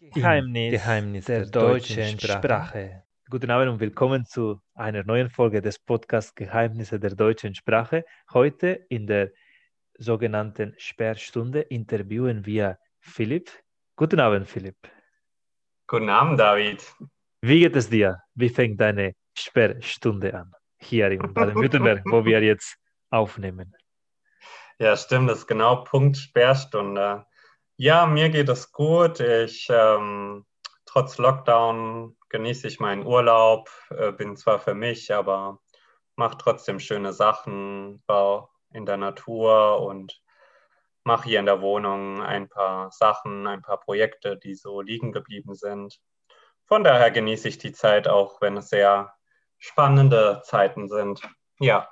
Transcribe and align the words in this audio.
Geheimnis, 0.00 0.70
Geheimnis 0.70 1.24
der, 1.24 1.40
der 1.40 1.50
deutschen 1.50 2.20
Sprache. 2.20 2.38
Sprache. 2.38 3.02
Guten 3.28 3.50
Abend 3.50 3.68
und 3.72 3.80
willkommen 3.80 4.24
zu 4.24 4.60
einer 4.74 5.02
neuen 5.02 5.28
Folge 5.28 5.60
des 5.60 5.80
Podcasts 5.80 6.36
Geheimnisse 6.36 7.00
der 7.00 7.16
deutschen 7.16 7.56
Sprache. 7.56 8.04
Heute 8.32 8.86
in 8.90 9.08
der 9.08 9.32
sogenannten 9.98 10.72
Sperrstunde 10.78 11.62
interviewen 11.62 12.46
wir 12.46 12.78
Philipp. 13.00 13.50
Guten 13.96 14.20
Abend, 14.20 14.46
Philipp. 14.46 14.76
Guten 15.88 16.10
Abend, 16.10 16.38
David. 16.38 16.80
Wie 17.42 17.58
geht 17.58 17.74
es 17.74 17.90
dir? 17.90 18.22
Wie 18.36 18.50
fängt 18.50 18.80
deine 18.80 19.14
Sperrstunde 19.36 20.32
an? 20.32 20.52
Hier 20.78 21.10
in 21.10 21.34
Baden-Württemberg, 21.34 22.02
wo 22.04 22.24
wir 22.24 22.40
jetzt 22.40 22.76
aufnehmen. 23.10 23.74
Ja, 24.78 24.96
stimmt, 24.96 25.28
das 25.28 25.38
ist 25.38 25.48
genau 25.48 25.82
Punkt 25.82 26.16
Sperrstunde. 26.16 27.26
Ja, 27.80 28.06
mir 28.06 28.28
geht 28.28 28.48
es 28.48 28.72
gut. 28.72 29.20
Ich, 29.20 29.68
ähm, 29.70 30.44
trotz 30.84 31.16
Lockdown 31.16 32.16
genieße 32.28 32.66
ich 32.66 32.80
meinen 32.80 33.06
Urlaub, 33.06 33.70
äh, 33.90 34.10
bin 34.10 34.36
zwar 34.36 34.58
für 34.58 34.74
mich, 34.74 35.14
aber 35.14 35.60
mache 36.16 36.36
trotzdem 36.38 36.80
schöne 36.80 37.12
Sachen, 37.12 38.02
war 38.08 38.50
in 38.72 38.84
der 38.84 38.96
Natur 38.96 39.80
und 39.80 40.20
mache 41.04 41.28
hier 41.28 41.38
in 41.38 41.46
der 41.46 41.60
Wohnung 41.60 42.20
ein 42.20 42.48
paar 42.48 42.90
Sachen, 42.90 43.46
ein 43.46 43.62
paar 43.62 43.78
Projekte, 43.78 44.36
die 44.36 44.56
so 44.56 44.80
liegen 44.80 45.12
geblieben 45.12 45.54
sind. 45.54 46.00
Von 46.66 46.82
daher 46.82 47.12
genieße 47.12 47.46
ich 47.46 47.58
die 47.58 47.72
Zeit 47.72 48.08
auch, 48.08 48.40
wenn 48.40 48.56
es 48.56 48.70
sehr 48.70 49.14
spannende 49.58 50.42
Zeiten 50.44 50.88
sind. 50.88 51.22
Ja. 51.60 51.88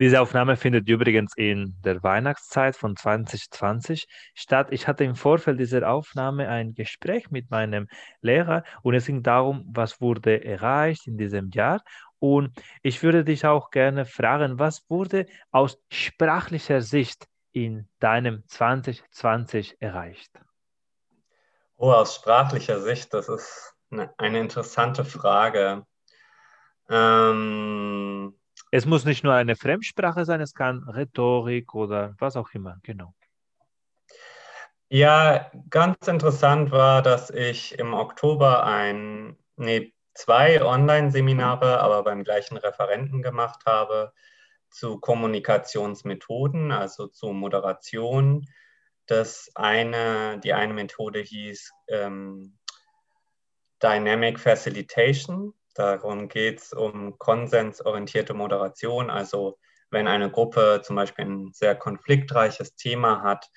Diese 0.00 0.20
Aufnahme 0.20 0.56
findet 0.56 0.88
übrigens 0.88 1.34
in 1.36 1.76
der 1.84 2.02
Weihnachtszeit 2.02 2.76
von 2.76 2.96
2020 2.96 4.06
statt. 4.34 4.68
Ich 4.70 4.88
hatte 4.88 5.04
im 5.04 5.14
Vorfeld 5.14 5.60
dieser 5.60 5.88
Aufnahme 5.88 6.48
ein 6.48 6.74
Gespräch 6.74 7.30
mit 7.30 7.50
meinem 7.50 7.86
Lehrer 8.20 8.64
und 8.82 8.94
es 8.94 9.06
ging 9.06 9.22
darum, 9.22 9.64
was 9.68 10.00
wurde 10.00 10.44
erreicht 10.44 11.06
in 11.06 11.16
diesem 11.16 11.50
Jahr. 11.50 11.82
Und 12.18 12.56
ich 12.82 13.02
würde 13.02 13.22
dich 13.22 13.46
auch 13.46 13.70
gerne 13.70 14.04
fragen, 14.04 14.58
was 14.58 14.84
wurde 14.88 15.26
aus 15.52 15.78
sprachlicher 15.90 16.80
Sicht 16.80 17.26
in 17.52 17.88
deinem 18.00 18.42
2020 18.48 19.76
erreicht? 19.80 20.32
Oh, 21.76 21.92
aus 21.92 22.16
sprachlicher 22.16 22.80
Sicht, 22.80 23.14
das 23.14 23.28
ist 23.28 23.74
eine, 23.90 24.38
interessante 24.40 25.04
Frage. 25.04 25.86
Ähm, 26.88 28.34
es 28.74 28.86
muss 28.86 29.04
nicht 29.04 29.22
nur 29.22 29.34
eine 29.34 29.54
Fremdsprache 29.54 30.24
sein, 30.24 30.40
es 30.40 30.52
kann 30.52 30.82
Rhetorik 30.88 31.76
oder 31.76 32.16
was 32.18 32.34
auch 32.34 32.50
immer, 32.54 32.80
genau. 32.82 33.14
Ja, 34.88 35.52
ganz 35.70 36.08
interessant 36.08 36.72
war, 36.72 37.00
dass 37.00 37.30
ich 37.30 37.78
im 37.78 37.94
Oktober 37.94 38.66
ein, 38.66 39.38
nee, 39.54 39.94
zwei 40.12 40.60
Online-Seminare, 40.60 41.78
aber 41.78 42.02
beim 42.02 42.24
gleichen 42.24 42.56
Referenten 42.56 43.22
gemacht 43.22 43.64
habe 43.64 44.12
zu 44.70 44.98
Kommunikationsmethoden, 44.98 46.72
also 46.72 47.06
zu 47.06 47.28
Moderation. 47.28 48.44
Das 49.06 49.52
eine, 49.54 50.40
die 50.40 50.52
eine 50.52 50.74
Methode 50.74 51.20
hieß 51.20 51.70
ähm, 51.86 52.58
Dynamic 53.80 54.40
Facilitation. 54.40 55.54
Darum 55.74 56.28
geht 56.28 56.60
es 56.60 56.72
um 56.72 57.18
konsensorientierte 57.18 58.32
Moderation. 58.32 59.10
Also 59.10 59.58
wenn 59.90 60.08
eine 60.08 60.30
Gruppe 60.30 60.80
zum 60.82 60.96
Beispiel 60.96 61.24
ein 61.24 61.52
sehr 61.52 61.74
konfliktreiches 61.74 62.76
Thema 62.76 63.22
hat, 63.22 63.50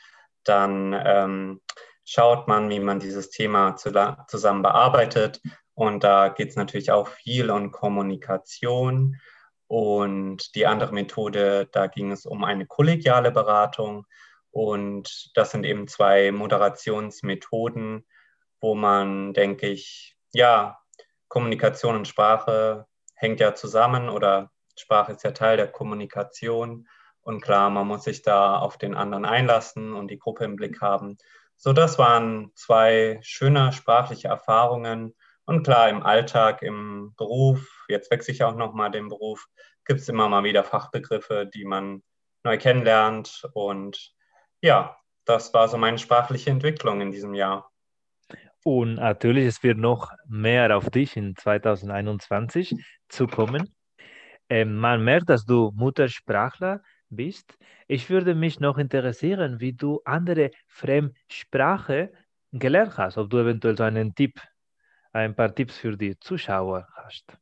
dann 0.44 1.00
ähm, 1.06 1.62
schaut 2.04 2.48
man, 2.48 2.70
wie 2.70 2.80
man 2.80 3.00
dieses 3.00 3.30
Thema 3.30 3.76
zu, 3.76 3.92
zusammen 4.28 4.62
bearbeitet. 4.62 5.42
Und 5.74 6.04
da 6.04 6.30
geht 6.30 6.50
es 6.50 6.56
natürlich 6.56 6.92
auch 6.92 7.08
viel 7.08 7.52
um 7.52 7.72
Kommunikation. 7.72 9.18
Und 9.68 10.56
die 10.56 10.66
andere 10.66 10.94
Methode, 10.94 11.68
da 11.72 11.88
ging 11.88 12.12
es 12.12 12.26
um 12.26 12.44
eine 12.44 12.66
kollegiale 12.66 13.32
Beratung. 13.32 14.06
Und 14.50 15.32
das 15.36 15.52
sind 15.52 15.66
eben 15.66 15.88
zwei 15.88 16.32
Moderationsmethoden, 16.32 18.08
wo 18.60 18.74
man, 18.74 19.34
denke 19.34 19.68
ich, 19.68 20.18
ja, 20.32 20.80
Kommunikation 21.28 21.96
und 21.96 22.08
Sprache 22.08 22.86
hängt 23.16 23.40
ja 23.40 23.56
zusammen 23.56 24.10
oder 24.10 24.52
Sprache 24.78 25.14
ist 25.14 25.24
ja 25.24 25.32
Teil 25.32 25.58
der 25.58 25.68
Kommunikation. 25.68 26.88
Und 27.22 27.42
klar, 27.42 27.70
man 27.70 27.88
muss 27.88 28.04
sich 28.04 28.22
da 28.22 28.58
auf 28.58 28.78
den 28.78 28.96
anderen 28.96 29.26
einlassen 29.26 29.94
und 29.94 30.10
die 30.10 30.20
Gruppe 30.20 30.46
im 30.46 30.56
Blick 30.56 30.82
haben. 30.82 31.18
So, 31.58 31.74
das 31.74 31.98
waren 31.98 32.52
zwei 32.56 33.20
schöne 33.22 33.74
sprachliche 33.74 34.28
Erfahrungen. 34.28 35.16
Und 35.46 35.64
klar, 35.64 35.90
im 35.90 36.04
Alltag, 36.04 36.62
im 36.62 37.14
Beruf, 37.18 37.86
jetzt 37.88 38.12
wechsle 38.12 38.34
ich 38.34 38.44
auch 38.44 38.56
nochmal 38.56 38.92
den 38.92 39.10
Beruf, 39.10 39.48
gibt 39.86 40.00
es 40.02 40.10
immer 40.10 40.30
mal 40.30 40.44
wieder 40.44 40.64
Fachbegriffe, 40.64 41.50
die 41.52 41.66
man 41.66 42.04
neu 42.44 42.58
kennenlernt. 42.58 43.50
Und 43.54 44.14
ja, 44.62 44.98
das 45.26 45.54
war 45.54 45.68
so 45.68 45.78
meine 45.78 45.98
sprachliche 45.98 46.52
Entwicklung 46.52 47.02
in 47.02 47.12
diesem 47.12 47.34
Jahr. 47.34 47.72
Und 48.68 48.96
natürlich, 48.96 49.46
es 49.46 49.64
wird 49.64 49.78
noch 49.78 50.12
mehr 50.28 50.76
auf 50.76 50.90
dich 50.90 51.16
in 51.16 51.38
2021 51.38 52.76
zukommen. 53.08 53.74
Ähm, 54.50 54.76
man 54.76 55.06
merkt, 55.06 55.30
dass 55.30 55.46
du 55.46 55.72
Muttersprachler 55.74 56.82
bist. 57.08 57.58
Ich 57.88 58.10
würde 58.10 58.36
mich 58.36 58.60
noch 58.60 58.78
interessieren, 58.78 59.62
wie 59.62 59.72
du 59.72 60.02
andere 60.04 60.52
Fremdsprache 60.68 62.12
gelernt 62.52 62.98
hast, 62.98 63.18
ob 63.18 63.30
du 63.30 63.38
eventuell 63.38 63.78
so 63.78 63.84
einen 63.84 64.14
Tipp, 64.14 64.38
ein 65.14 65.34
paar 65.34 65.56
Tipps 65.56 65.78
für 65.78 65.96
die 65.96 66.20
Zuschauer 66.20 66.90
hast. 66.94 67.38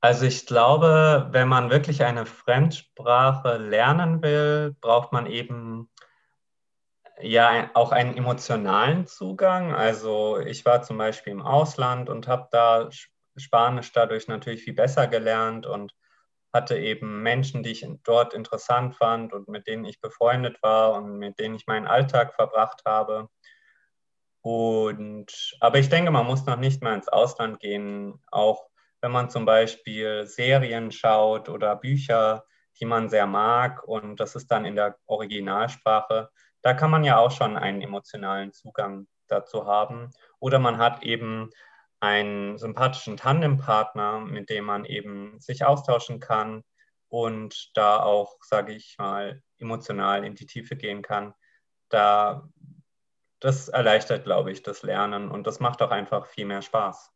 Also 0.00 0.24
ich 0.24 0.46
glaube, 0.46 1.28
wenn 1.30 1.48
man 1.48 1.68
wirklich 1.68 2.04
eine 2.04 2.24
Fremdsprache 2.24 3.58
lernen 3.58 4.22
will, 4.22 4.74
braucht 4.80 5.12
man 5.12 5.26
eben 5.26 5.90
ja, 7.22 7.70
auch 7.74 7.92
einen 7.92 8.16
emotionalen 8.16 9.06
Zugang. 9.06 9.74
Also 9.74 10.38
ich 10.38 10.64
war 10.64 10.82
zum 10.82 10.98
Beispiel 10.98 11.32
im 11.32 11.42
Ausland 11.42 12.08
und 12.08 12.28
habe 12.28 12.48
da 12.50 12.88
Spanisch 13.36 13.92
dadurch 13.92 14.28
natürlich 14.28 14.62
viel 14.62 14.74
besser 14.74 15.06
gelernt 15.06 15.66
und 15.66 15.92
hatte 16.52 16.76
eben 16.76 17.22
Menschen, 17.22 17.62
die 17.62 17.70
ich 17.70 17.86
dort 18.04 18.34
interessant 18.34 18.94
fand 18.96 19.32
und 19.32 19.48
mit 19.48 19.66
denen 19.66 19.84
ich 19.84 20.00
befreundet 20.00 20.62
war 20.62 20.94
und 20.94 21.18
mit 21.18 21.38
denen 21.38 21.54
ich 21.54 21.66
meinen 21.66 21.86
Alltag 21.86 22.34
verbracht 22.34 22.82
habe. 22.84 23.28
Und, 24.42 25.56
aber 25.60 25.78
ich 25.78 25.88
denke, 25.88 26.10
man 26.10 26.26
muss 26.26 26.44
noch 26.46 26.56
nicht 26.56 26.82
mal 26.82 26.94
ins 26.94 27.08
Ausland 27.08 27.60
gehen, 27.60 28.20
auch 28.30 28.66
wenn 29.00 29.12
man 29.12 29.30
zum 29.30 29.44
Beispiel 29.44 30.26
Serien 30.26 30.90
schaut 30.90 31.48
oder 31.48 31.76
Bücher, 31.76 32.44
die 32.80 32.84
man 32.84 33.08
sehr 33.08 33.26
mag 33.26 33.82
und 33.84 34.18
das 34.20 34.34
ist 34.34 34.48
dann 34.48 34.64
in 34.64 34.76
der 34.76 34.98
Originalsprache, 35.06 36.30
da 36.62 36.74
kann 36.74 36.90
man 36.90 37.04
ja 37.04 37.18
auch 37.18 37.30
schon 37.30 37.56
einen 37.56 37.82
emotionalen 37.82 38.52
Zugang 38.52 39.06
dazu 39.28 39.66
haben. 39.66 40.10
Oder 40.38 40.58
man 40.58 40.78
hat 40.78 41.02
eben 41.02 41.50
einen 42.00 42.58
sympathischen 42.58 43.16
Tandempartner, 43.16 44.20
mit 44.20 44.50
dem 44.50 44.64
man 44.64 44.84
eben 44.84 45.38
sich 45.40 45.64
austauschen 45.64 46.20
kann 46.20 46.64
und 47.08 47.70
da 47.74 48.02
auch, 48.02 48.36
sage 48.42 48.72
ich 48.72 48.96
mal, 48.98 49.42
emotional 49.58 50.24
in 50.24 50.34
die 50.34 50.46
Tiefe 50.46 50.76
gehen 50.76 51.02
kann. 51.02 51.34
Da, 51.88 52.48
das 53.40 53.68
erleichtert, 53.68 54.24
glaube 54.24 54.50
ich, 54.50 54.62
das 54.62 54.82
Lernen 54.82 55.30
und 55.30 55.46
das 55.46 55.60
macht 55.60 55.82
auch 55.82 55.90
einfach 55.90 56.26
viel 56.26 56.46
mehr 56.46 56.62
Spaß 56.62 57.12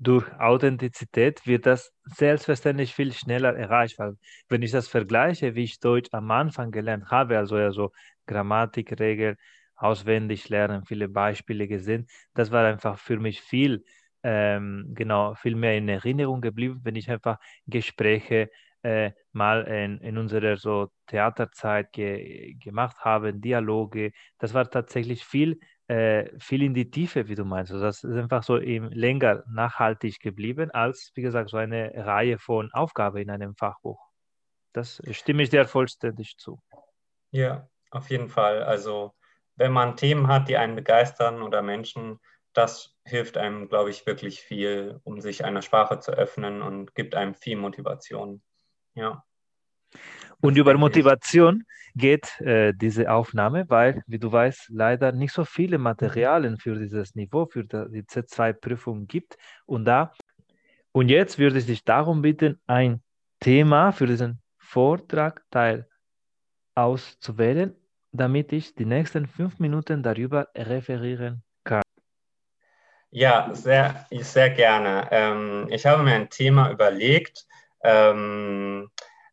durch 0.00 0.26
Authentizität 0.40 1.46
wird 1.46 1.66
das 1.66 1.92
selbstverständlich 2.04 2.94
viel 2.94 3.12
schneller 3.12 3.54
erreicht, 3.54 3.98
weil 3.98 4.14
wenn 4.48 4.62
ich 4.62 4.70
das 4.72 4.88
vergleiche, 4.88 5.54
wie 5.54 5.64
ich 5.64 5.78
Deutsch 5.80 6.08
am 6.12 6.30
Anfang 6.30 6.70
gelernt 6.70 7.10
habe, 7.10 7.36
also 7.38 7.58
ja 7.58 7.70
so 7.70 7.92
Grammatikregeln 8.26 9.36
auswendig 9.76 10.48
lernen, 10.48 10.84
viele 10.86 11.08
Beispiele 11.08 11.68
gesehen, 11.68 12.06
das 12.34 12.50
war 12.50 12.64
einfach 12.66 12.98
für 12.98 13.18
mich 13.18 13.42
viel, 13.42 13.84
ähm, 14.22 14.92
genau, 14.94 15.34
viel 15.34 15.54
mehr 15.56 15.76
in 15.76 15.88
Erinnerung 15.88 16.40
geblieben, 16.40 16.80
wenn 16.82 16.96
ich 16.96 17.10
einfach 17.10 17.38
Gespräche 17.66 18.50
äh, 18.82 19.12
mal 19.32 19.64
in, 19.64 19.98
in 20.00 20.16
unserer 20.18 20.56
so 20.56 20.88
Theaterzeit 21.06 21.92
ge 21.92 22.54
gemacht 22.54 22.96
habe, 23.00 23.34
Dialoge, 23.34 24.12
das 24.38 24.54
war 24.54 24.70
tatsächlich 24.70 25.24
viel 25.24 25.60
äh, 25.90 26.38
viel 26.38 26.62
in 26.62 26.72
die 26.72 26.88
Tiefe, 26.88 27.26
wie 27.26 27.34
du 27.34 27.44
meinst. 27.44 27.72
Also 27.72 27.84
das 27.84 28.04
ist 28.04 28.16
einfach 28.16 28.44
so 28.44 28.60
eben 28.60 28.92
länger 28.92 29.42
nachhaltig 29.48 30.20
geblieben, 30.20 30.70
als, 30.70 31.10
wie 31.14 31.22
gesagt, 31.22 31.50
so 31.50 31.56
eine 31.56 31.92
Reihe 31.96 32.38
von 32.38 32.72
Aufgaben 32.72 33.16
in 33.16 33.28
einem 33.28 33.56
Fachbuch. 33.56 33.98
Das 34.72 35.02
stimme 35.10 35.42
ich 35.42 35.50
dir 35.50 35.66
vollständig 35.66 36.36
zu. 36.38 36.60
Ja, 37.32 37.68
auf 37.90 38.08
jeden 38.08 38.28
Fall. 38.28 38.62
Also 38.62 39.16
wenn 39.56 39.72
man 39.72 39.96
Themen 39.96 40.28
hat, 40.28 40.48
die 40.48 40.56
einen 40.56 40.76
begeistern 40.76 41.42
oder 41.42 41.60
Menschen, 41.60 42.20
das 42.52 42.96
hilft 43.04 43.36
einem, 43.36 43.68
glaube 43.68 43.90
ich, 43.90 44.06
wirklich 44.06 44.42
viel, 44.42 45.00
um 45.02 45.20
sich 45.20 45.44
einer 45.44 45.62
Sprache 45.62 45.98
zu 45.98 46.12
öffnen 46.12 46.62
und 46.62 46.94
gibt 46.94 47.16
einem 47.16 47.34
viel 47.34 47.56
Motivation. 47.56 48.42
Ja. 48.94 49.24
Und 50.40 50.56
über 50.56 50.74
Motivation 50.74 51.64
geht 51.94 52.40
äh, 52.40 52.72
diese 52.74 53.10
Aufnahme, 53.10 53.68
weil, 53.68 54.02
wie 54.06 54.18
du 54.18 54.30
weißt, 54.30 54.70
leider 54.70 55.12
nicht 55.12 55.32
so 55.32 55.44
viele 55.44 55.78
Materialien 55.78 56.56
für 56.56 56.76
dieses 56.78 57.14
Niveau, 57.14 57.46
für 57.46 57.64
die 57.64 58.02
Z2-Prüfung 58.02 59.06
gibt. 59.06 59.36
Und 59.66 59.84
da 59.84 60.12
und 60.92 61.08
jetzt 61.08 61.38
würde 61.38 61.58
ich 61.58 61.66
dich 61.66 61.84
darum 61.84 62.22
bitten, 62.22 62.60
ein 62.66 63.02
Thema 63.38 63.92
für 63.92 64.06
diesen 64.06 64.42
Vortrag 64.58 65.44
Teil 65.50 65.88
auszuwählen, 66.74 67.76
damit 68.12 68.52
ich 68.52 68.74
die 68.74 68.84
nächsten 68.84 69.26
fünf 69.26 69.60
Minuten 69.60 70.02
darüber 70.02 70.48
referieren 70.56 71.42
kann. 71.62 71.82
Ja, 73.10 73.50
sehr, 73.52 74.06
sehr 74.10 74.50
gerne. 74.50 75.08
Ähm, 75.10 75.68
ich 75.70 75.86
habe 75.86 76.02
mir 76.02 76.14
ein 76.14 76.30
Thema 76.30 76.70
überlegt. 76.70 77.46
Ähm, 77.82 78.90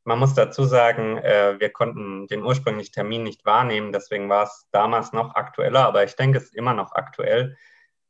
man 0.07 0.19
muss 0.19 0.33
dazu 0.33 0.63
sagen, 0.63 1.17
äh, 1.17 1.59
wir 1.59 1.69
konnten 1.69 2.27
den 2.27 2.41
ursprünglichen 2.41 2.93
Termin 2.93 3.23
nicht 3.23 3.45
wahrnehmen, 3.45 3.91
deswegen 3.91 4.29
war 4.29 4.43
es 4.45 4.65
damals 4.71 5.11
noch 5.11 5.35
aktueller, 5.35 5.85
aber 5.85 6.05
ich 6.05 6.15
denke, 6.15 6.37
es 6.37 6.45
ist 6.45 6.55
immer 6.55 6.73
noch 6.73 6.93
aktuell. 6.93 7.57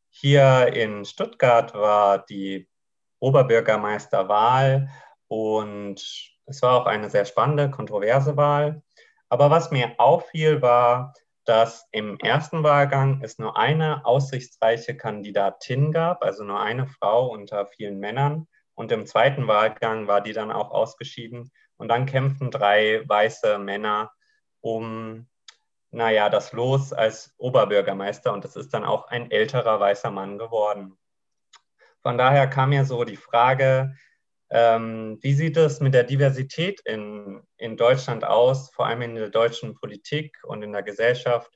Hier 0.10 0.72
in 0.74 1.06
Stuttgart 1.06 1.74
war 1.74 2.20
die 2.20 2.70
Oberbürgermeisterwahl 3.20 4.90
und 5.28 6.00
es 6.46 6.62
war 6.62 6.82
auch 6.82 6.86
eine 6.86 7.10
sehr 7.10 7.26
spannende, 7.26 7.72
kontroverse 7.72 8.38
Wahl. 8.38 8.84
Aber 9.30 9.50
was 9.50 9.72
mir 9.72 9.96
auffiel, 9.98 10.62
war, 10.62 11.16
dass 11.46 11.88
im 11.92 12.20
ersten 12.20 12.62
Wahlgang 12.62 13.22
es 13.24 13.40
nur 13.40 13.58
eine 13.58 14.06
aussichtsreiche 14.06 14.96
Kandidatin 14.96 15.92
gab, 15.92 16.24
also 16.24 16.44
nur 16.44 16.62
eine 16.62 16.86
Frau 16.86 17.28
unter 17.32 17.66
vielen 17.66 17.98
Männern. 17.98 18.48
Und 18.78 18.92
im 18.92 19.08
zweiten 19.08 19.48
Wahlgang 19.48 20.08
war 20.08 20.22
die 20.22 20.34
dann 20.34 20.52
auch 20.52 20.70
ausgeschieden. 20.70 21.52
Und 21.78 21.88
dann 21.88 22.06
kämpften 22.06 22.52
drei 22.52 23.02
weiße 23.08 23.58
Männer 23.58 24.12
um, 24.62 25.28
naja, 25.90 26.30
das 26.30 26.54
Los 26.54 26.94
als 26.94 27.34
Oberbürgermeister. 27.38 28.32
Und 28.32 28.46
es 28.46 28.56
ist 28.56 28.76
dann 28.76 28.84
auch 28.84 29.08
ein 29.08 29.32
älterer 29.32 29.80
weißer 29.80 30.12
Mann 30.12 30.38
geworden. 30.38 30.96
Von 32.04 32.20
daher 32.20 32.46
kam 32.48 32.70
mir 32.70 32.86
so 32.86 33.04
die 33.04 33.18
Frage, 33.18 33.96
ähm, 34.52 35.18
wie 35.22 35.34
sieht 35.34 35.58
es 35.58 35.80
mit 35.80 35.96
der 35.96 36.04
Diversität 36.04 36.80
in, 36.82 37.42
in 37.58 37.78
Deutschland 37.78 38.24
aus, 38.26 38.70
vor 38.70 38.86
allem 38.86 39.02
in 39.02 39.16
der 39.16 39.32
deutschen 39.32 39.74
Politik 39.74 40.38
und 40.44 40.62
in 40.62 40.72
der 40.72 40.84
Gesellschaft? 40.84 41.52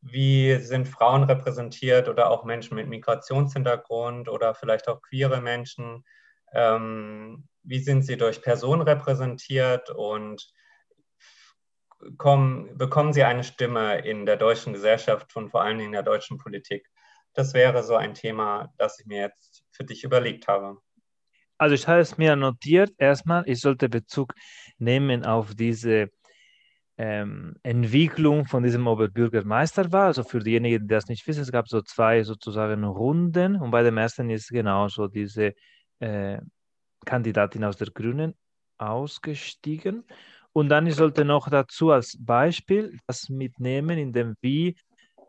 Wie 0.00 0.58
sind 0.58 0.86
Frauen 0.86 1.24
repräsentiert 1.24 2.08
oder 2.08 2.30
auch 2.30 2.44
Menschen 2.44 2.76
mit 2.76 2.86
Migrationshintergrund 2.88 4.28
oder 4.28 4.54
vielleicht 4.54 4.86
auch 4.86 5.02
queere 5.02 5.40
Menschen? 5.40 6.04
Ähm, 6.52 7.48
wie 7.62 7.80
sind 7.80 8.02
sie 8.02 8.16
durch 8.16 8.42
Personen 8.42 8.82
repräsentiert 8.82 9.90
und 9.90 10.46
kommen, 12.16 12.76
bekommen 12.76 13.12
sie 13.12 13.24
eine 13.24 13.44
Stimme 13.44 13.98
in 14.06 14.26
der 14.26 14.36
deutschen 14.36 14.72
Gesellschaft 14.72 15.34
und 15.36 15.50
vor 15.50 15.62
allem 15.62 15.80
in 15.80 15.92
der 15.92 16.02
deutschen 16.02 16.38
Politik? 16.38 16.88
Das 17.34 17.54
wäre 17.54 17.82
so 17.82 17.96
ein 17.96 18.14
Thema, 18.14 18.72
das 18.78 18.98
ich 19.00 19.06
mir 19.06 19.20
jetzt 19.20 19.64
für 19.70 19.84
dich 19.84 20.04
überlegt 20.04 20.48
habe. 20.48 20.78
Also 21.58 21.74
ich 21.74 21.88
habe 21.88 22.00
es 22.00 22.18
mir 22.18 22.36
notiert, 22.36 22.92
erstmal, 22.98 23.42
ich 23.48 23.60
sollte 23.60 23.88
Bezug 23.88 24.34
nehmen 24.78 25.24
auf 25.24 25.54
diese 25.54 26.10
ähm, 26.98 27.56
Entwicklung 27.62 28.46
von 28.46 28.62
diesem 28.62 28.86
Oberbürgermeisterwahl. 28.86 30.06
Also 30.06 30.22
für 30.22 30.40
diejenigen, 30.40 30.86
die 30.86 30.94
das 30.94 31.08
nicht 31.08 31.26
wissen, 31.26 31.42
es 31.42 31.52
gab 31.52 31.68
so 31.68 31.82
zwei 31.82 32.22
sozusagen 32.22 32.84
Runden 32.84 33.56
und 33.56 33.70
bei 33.70 33.82
dem 33.82 33.98
ersten 33.98 34.30
ist 34.30 34.48
genauso 34.48 35.08
diese 35.08 35.54
äh, 36.00 36.40
Kandidatin 37.04 37.64
aus 37.64 37.76
der 37.76 37.88
Grünen 37.88 38.34
ausgestiegen. 38.78 40.04
Und 40.52 40.68
dann 40.68 40.86
ich 40.86 40.94
sollte 40.94 41.24
noch 41.24 41.50
dazu 41.50 41.90
als 41.90 42.16
Beispiel 42.18 42.98
das 43.06 43.28
mitnehmen, 43.28 43.98
in 43.98 44.12
dem 44.12 44.36
wie 44.40 44.76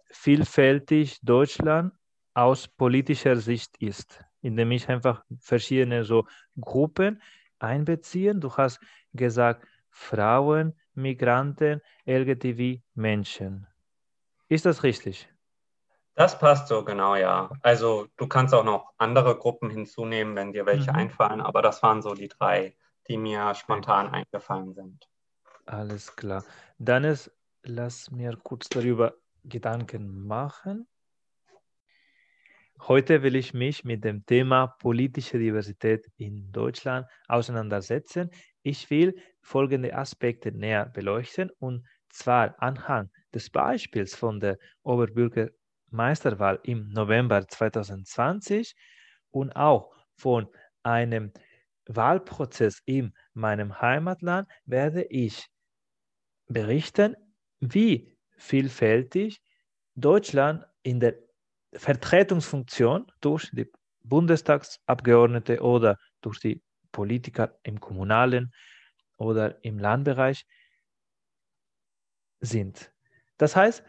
vielfältig 0.10 1.20
Deutschland 1.22 1.94
aus 2.34 2.68
politischer 2.68 3.36
Sicht 3.36 3.76
ist, 3.80 4.24
indem 4.42 4.72
ich 4.72 4.88
einfach 4.90 5.24
verschiedene 5.40 6.06
so 6.06 6.28
Gruppen 6.60 7.22
einbeziehen. 7.60 8.40
Du 8.40 8.56
hast 8.56 8.80
gesagt, 9.14 9.68
Frauen, 9.90 10.74
Migranten, 10.94 11.82
LGTB, 12.06 12.82
Menschen. 12.94 13.68
Ist 14.48 14.66
das 14.66 14.84
richtig? 14.84 15.28
Das 16.18 16.40
passt 16.40 16.68
so 16.68 16.84
genau, 16.84 17.16
ja. 17.16 17.52
Also 17.62 18.08
du 18.18 18.26
kannst 18.26 18.52
auch 18.56 18.64
noch 18.64 18.92
andere 18.98 19.38
Gruppen 19.38 19.70
hinzunehmen, 19.70 20.36
wenn 20.36 20.52
dir 20.52 20.66
welche 20.66 20.92
mhm. 20.92 20.98
einfallen, 20.98 21.42
aber 21.42 21.62
das 21.62 21.84
waren 21.84 22.02
so 22.02 22.16
die 22.16 22.28
drei, 22.28 22.76
die 23.08 23.18
mir 23.18 23.54
spontan 23.54 24.10
eingefallen 24.10 24.74
sind. 24.74 25.08
Alles 25.68 26.16
klar. 26.16 26.44
Dann 26.80 27.04
ist, 27.04 27.32
lass 27.62 28.10
mir 28.10 28.36
kurz 28.42 28.68
darüber 28.68 29.14
Gedanken 29.44 30.26
machen. 30.26 30.88
Heute 32.88 33.22
will 33.22 33.36
ich 33.36 33.54
mich 33.54 33.84
mit 33.84 34.04
dem 34.04 34.26
Thema 34.26 34.76
politische 34.80 35.38
Diversität 35.38 36.08
in 36.18 36.52
Deutschland 36.52 37.06
auseinandersetzen. 37.28 38.32
Ich 38.64 38.90
will 38.90 39.22
folgende 39.44 39.96
Aspekte 39.96 40.52
näher 40.52 40.88
beleuchten 40.88 41.52
und 41.60 41.86
zwar 42.10 42.56
anhand 42.58 43.12
des 43.36 43.52
Beispiels 43.52 44.16
von 44.16 44.40
der 44.40 44.58
Oberbürgermeisterwahl 45.92 46.60
im 46.64 46.90
November 46.90 47.48
2020 47.48 48.76
und 49.32 49.56
auch 49.56 49.94
von 50.16 50.48
einem 50.84 51.32
Wahlprozess 51.86 52.82
in 52.86 53.14
meinem 53.34 53.82
Heimatland 53.82 54.48
werde 54.66 55.04
ich 55.04 55.48
berichten, 56.48 57.16
wie 57.60 58.18
vielfältig 58.38 59.42
Deutschland 59.96 60.66
in 60.84 61.00
der 61.00 61.16
Vertretungsfunktion 61.74 63.12
durch 63.22 63.50
die 63.52 63.70
Bundestagsabgeordnete 64.04 65.62
oder 65.62 65.98
durch 66.22 66.40
die 66.40 66.62
Politiker 66.92 67.58
im 67.64 67.80
kommunalen 67.80 68.52
oder 69.18 69.64
im 69.64 69.80
Landbereich 69.80 70.46
sind. 72.40 72.92
Das 73.38 73.56
heißt, 73.56 73.84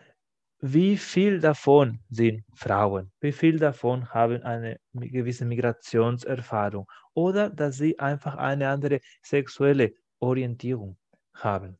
wie 0.61 0.97
viel 0.97 1.41
davon 1.41 2.01
sind 2.11 2.45
Frauen? 2.55 3.13
Wie 3.21 3.33
viel 3.33 3.59
davon 3.59 4.09
haben 4.13 4.43
eine 4.43 4.79
gewisse 4.93 5.45
Migrationserfahrung 5.45 6.87
oder 7.15 7.51
dass 7.51 7.77
sie 7.79 7.99
einfach 7.99 8.37
eine 8.37 8.69
andere 8.69 9.01
sexuelle 9.23 9.95
Orientierung 10.21 10.97
haben? 11.35 11.79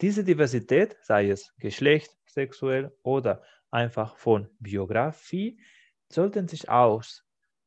Diese 0.00 0.24
Diversität, 0.24 0.96
sei 1.02 1.30
es 1.30 1.54
Geschlecht, 1.58 2.16
sexuell 2.26 2.92
oder 3.02 3.42
einfach 3.70 4.16
von 4.16 4.48
Biografie, 4.60 5.60
sollten 6.12 6.48
sich 6.48 6.68
aus, 6.70 7.24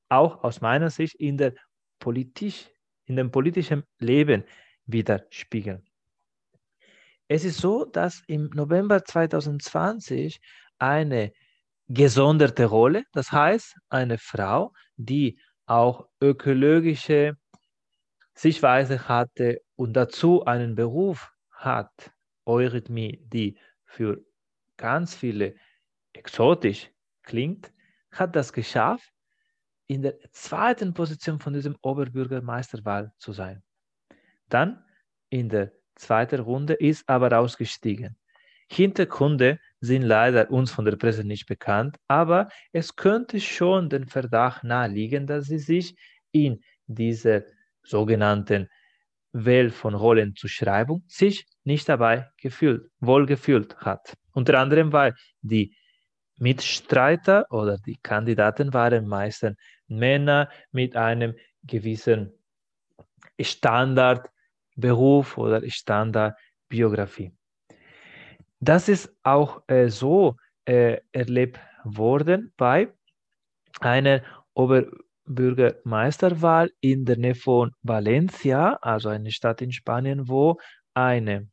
auch 0.09 0.43
aus 0.43 0.61
meiner 0.61 0.89
Sicht 0.89 1.15
in, 1.15 1.37
der 1.37 1.53
politisch, 1.99 2.69
in 3.05 3.15
dem 3.17 3.31
politischen 3.31 3.83
Leben 3.99 4.45
widerspiegeln. 4.85 5.85
Es 7.33 7.45
ist 7.45 7.59
so, 7.59 7.85
dass 7.85 8.23
im 8.27 8.49
November 8.49 9.05
2020 9.05 10.41
eine 10.79 11.31
gesonderte 11.87 12.65
Rolle, 12.65 13.05
das 13.13 13.31
heißt 13.31 13.77
eine 13.87 14.17
Frau, 14.17 14.73
die 14.97 15.39
auch 15.65 16.09
ökologische 16.19 17.37
Sichtweise 18.33 19.07
hatte 19.07 19.61
und 19.77 19.93
dazu 19.93 20.43
einen 20.43 20.75
Beruf 20.75 21.31
hat, 21.51 22.11
Eurythmie, 22.45 23.23
die 23.23 23.57
für 23.85 24.25
ganz 24.75 25.15
viele 25.15 25.55
exotisch 26.11 26.91
klingt, 27.23 27.71
hat 28.11 28.35
das 28.35 28.51
geschafft, 28.51 29.09
in 29.87 30.01
der 30.01 30.19
zweiten 30.33 30.93
Position 30.93 31.39
von 31.39 31.53
diesem 31.53 31.77
Oberbürgermeisterwahl 31.81 33.13
zu 33.19 33.31
sein. 33.31 33.63
Dann 34.49 34.83
in 35.29 35.47
der 35.47 35.71
zweiten 35.95 36.39
Runde 36.39 36.73
ist 36.73 37.07
aber 37.07 37.37
ausgestiegen. 37.37 38.17
Hintergründe 38.69 39.59
sind 39.81 40.03
leider 40.03 40.49
uns 40.49 40.71
von 40.71 40.85
der 40.85 40.95
Presse 40.95 41.23
nicht 41.23 41.45
bekannt, 41.45 41.97
aber 42.07 42.49
es 42.71 42.95
könnte 42.95 43.39
schon 43.39 43.89
den 43.89 44.07
Verdacht 44.07 44.63
naheliegen, 44.63 45.27
dass 45.27 45.45
sie 45.45 45.59
sich 45.59 45.95
in 46.31 46.63
dieser 46.87 47.41
sogenannten 47.83 48.69
Welt 49.33 49.73
von 49.73 49.93
Rollenzuschreibung 49.93 51.03
sich 51.07 51.45
nicht 51.63 51.87
dabei 51.89 52.29
gefühlt, 52.37 52.89
wohl 52.99 53.25
gefühlt 53.25 53.75
hat. 53.77 54.17
Unter 54.33 54.59
anderem, 54.59 54.93
weil 54.93 55.15
die 55.41 55.75
Mitstreiter 56.37 57.45
oder 57.49 57.77
die 57.77 57.97
Kandidaten 57.97 58.73
waren 58.73 59.07
meistens 59.07 59.57
Männer 59.87 60.49
mit 60.71 60.95
einem 60.95 61.35
gewissen 61.63 62.31
Standardberuf 64.77 65.37
oder 65.37 65.61
Standardbiografie. 65.69 67.31
Das 68.59 68.89
ist 68.89 69.13
auch 69.23 69.61
äh, 69.67 69.89
so 69.89 70.35
äh, 70.65 70.97
erlebt 71.11 71.59
worden 71.83 72.53
bei 72.57 72.93
einer 73.79 74.21
Ober 74.53 74.85
Bürgermeisterwahl 75.25 76.71
in 76.81 77.05
der 77.05 77.17
Nähe 77.17 77.35
von 77.35 77.71
Valencia, 77.83 78.77
also 78.81 79.09
eine 79.09 79.31
Stadt 79.31 79.61
in 79.61 79.71
Spanien, 79.71 80.27
wo 80.27 80.59
eine 80.93 81.49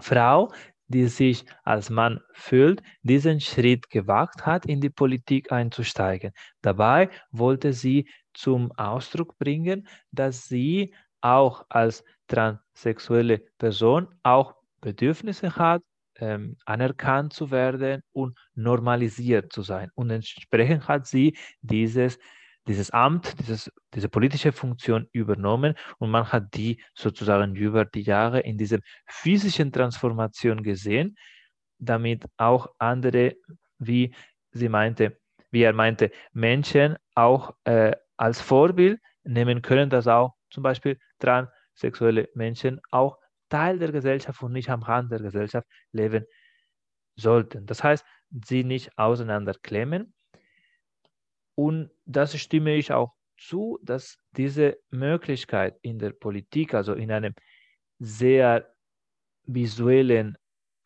Frau, 0.00 0.52
die 0.88 1.06
sich 1.06 1.44
als 1.64 1.90
Mann 1.90 2.20
fühlt, 2.32 2.82
diesen 3.02 3.40
Schritt 3.40 3.90
gewagt 3.90 4.46
hat, 4.46 4.66
in 4.66 4.80
die 4.80 4.90
Politik 4.90 5.50
einzusteigen. 5.50 6.32
Dabei 6.62 7.10
wollte 7.32 7.72
sie 7.72 8.08
zum 8.34 8.70
Ausdruck 8.72 9.36
bringen, 9.38 9.88
dass 10.12 10.44
sie 10.44 10.94
auch 11.20 11.64
als 11.68 12.04
transsexuelle 12.26 13.38
Person 13.58 14.08
auch 14.22 14.54
Bedürfnisse 14.80 15.56
hat, 15.56 15.82
ähm, 16.18 16.56
anerkannt 16.64 17.32
zu 17.32 17.50
werden 17.50 18.02
und 18.12 18.38
normalisiert 18.54 19.52
zu 19.52 19.62
sein. 19.62 19.90
Und 19.94 20.10
entsprechend 20.10 20.88
hat 20.88 21.06
sie 21.06 21.36
dieses, 21.60 22.18
dieses 22.66 22.90
Amt, 22.90 23.38
dieses, 23.40 23.70
diese 23.94 24.08
politische 24.08 24.52
Funktion 24.52 25.08
übernommen 25.12 25.74
und 25.98 26.10
man 26.10 26.30
hat 26.32 26.54
die 26.54 26.82
sozusagen 26.94 27.54
über 27.54 27.84
die 27.84 28.02
Jahre 28.02 28.40
in 28.40 28.58
dieser 28.58 28.78
physischen 29.06 29.72
Transformation 29.72 30.62
gesehen, 30.62 31.16
damit 31.78 32.24
auch 32.36 32.68
andere, 32.78 33.34
wie 33.78 34.14
sie 34.52 34.68
meinte, 34.68 35.18
wie 35.50 35.62
er 35.62 35.72
meinte, 35.72 36.10
Menschen 36.32 36.96
auch 37.14 37.54
äh, 37.64 37.92
als 38.16 38.40
Vorbild 38.40 39.00
nehmen 39.24 39.62
können, 39.62 39.90
dass 39.90 40.06
auch 40.06 40.34
zum 40.50 40.62
Beispiel 40.62 40.98
transsexuelle 41.76 42.28
Menschen 42.34 42.80
auch 42.90 43.18
Teil 43.48 43.78
der 43.78 43.92
Gesellschaft 43.92 44.42
und 44.42 44.52
nicht 44.52 44.70
am 44.70 44.82
Rand 44.82 45.12
der 45.12 45.20
Gesellschaft 45.20 45.66
leben 45.92 46.24
sollten. 47.14 47.66
Das 47.66 47.84
heißt, 47.84 48.04
sie 48.44 48.64
nicht 48.64 48.96
auseinanderklemmen. 48.98 50.12
Und 51.54 51.90
das 52.04 52.38
stimme 52.38 52.74
ich 52.74 52.92
auch 52.92 53.14
zu, 53.38 53.78
dass 53.82 54.18
diese 54.32 54.78
Möglichkeit 54.90 55.78
in 55.82 55.98
der 55.98 56.10
Politik, 56.10 56.74
also 56.74 56.94
in 56.94 57.12
einem 57.12 57.34
sehr 57.98 58.74
visuellen 59.44 60.36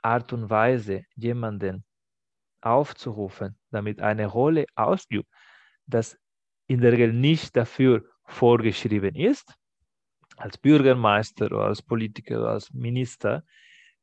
Art 0.02 0.32
und 0.32 0.50
Weise 0.50 1.04
jemanden 1.16 1.84
aufzurufen, 2.60 3.58
damit 3.70 4.00
eine 4.00 4.26
Rolle 4.26 4.66
ausübt, 4.74 5.28
das 5.86 6.18
in 6.66 6.80
der 6.80 6.92
Regel 6.92 7.12
nicht 7.12 7.56
dafür 7.56 8.04
vorgeschrieben 8.24 9.14
ist, 9.16 9.56
als 10.40 10.58
Bürgermeister 10.58 11.46
oder 11.46 11.66
als 11.66 11.82
Politiker 11.82 12.40
oder 12.40 12.50
als 12.50 12.72
Minister, 12.72 13.44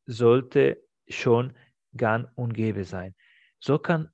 sollte 0.06 0.82
schon 1.08 1.54
gang 1.96 2.30
und 2.36 2.54
gäbe 2.54 2.84
sein. 2.84 3.16
So 3.60 3.80
kann 3.80 4.10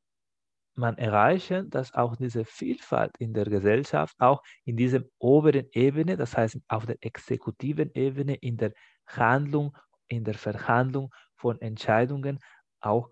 man 0.76 0.98
erreichen, 0.98 1.70
dass 1.70 1.94
auch 1.94 2.16
diese 2.16 2.46
Vielfalt 2.46 3.16
in 3.20 3.34
der 3.34 3.46
Gesellschaft, 3.46 4.16
auch 4.20 4.42
in 4.64 4.78
dieser 4.78 5.02
oberen 5.20 5.68
Ebene, 5.72 6.18
das 6.18 6.36
heißt 6.36 6.60
auf 6.68 6.86
der 6.86 6.98
exekutiven 7.02 7.92
Ebene, 7.94 8.36
in 8.36 8.58
der 8.58 8.74
Handlung, 9.06 9.78
in 10.08 10.24
der 10.24 10.34
Verhandlung 10.34 11.14
von 11.36 11.60
Entscheidungen 11.62 12.40
auch 12.80 13.10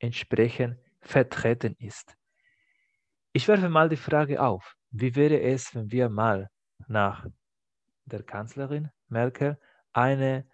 entsprechend 0.00 0.76
vertreten 1.00 1.76
ist. 1.78 2.14
Ich 3.32 3.46
werfe 3.46 3.68
mal 3.68 3.88
die 3.88 3.96
Frage 3.96 4.42
auf, 4.42 4.74
wie 4.90 5.14
wäre 5.14 5.40
es, 5.40 5.74
wenn 5.74 5.90
wir 5.90 6.08
mal 6.08 6.48
nach 6.88 7.26
der 8.08 8.22
Kanzlerin 8.22 8.90
Merkel 9.08 9.58
eine 9.92 10.46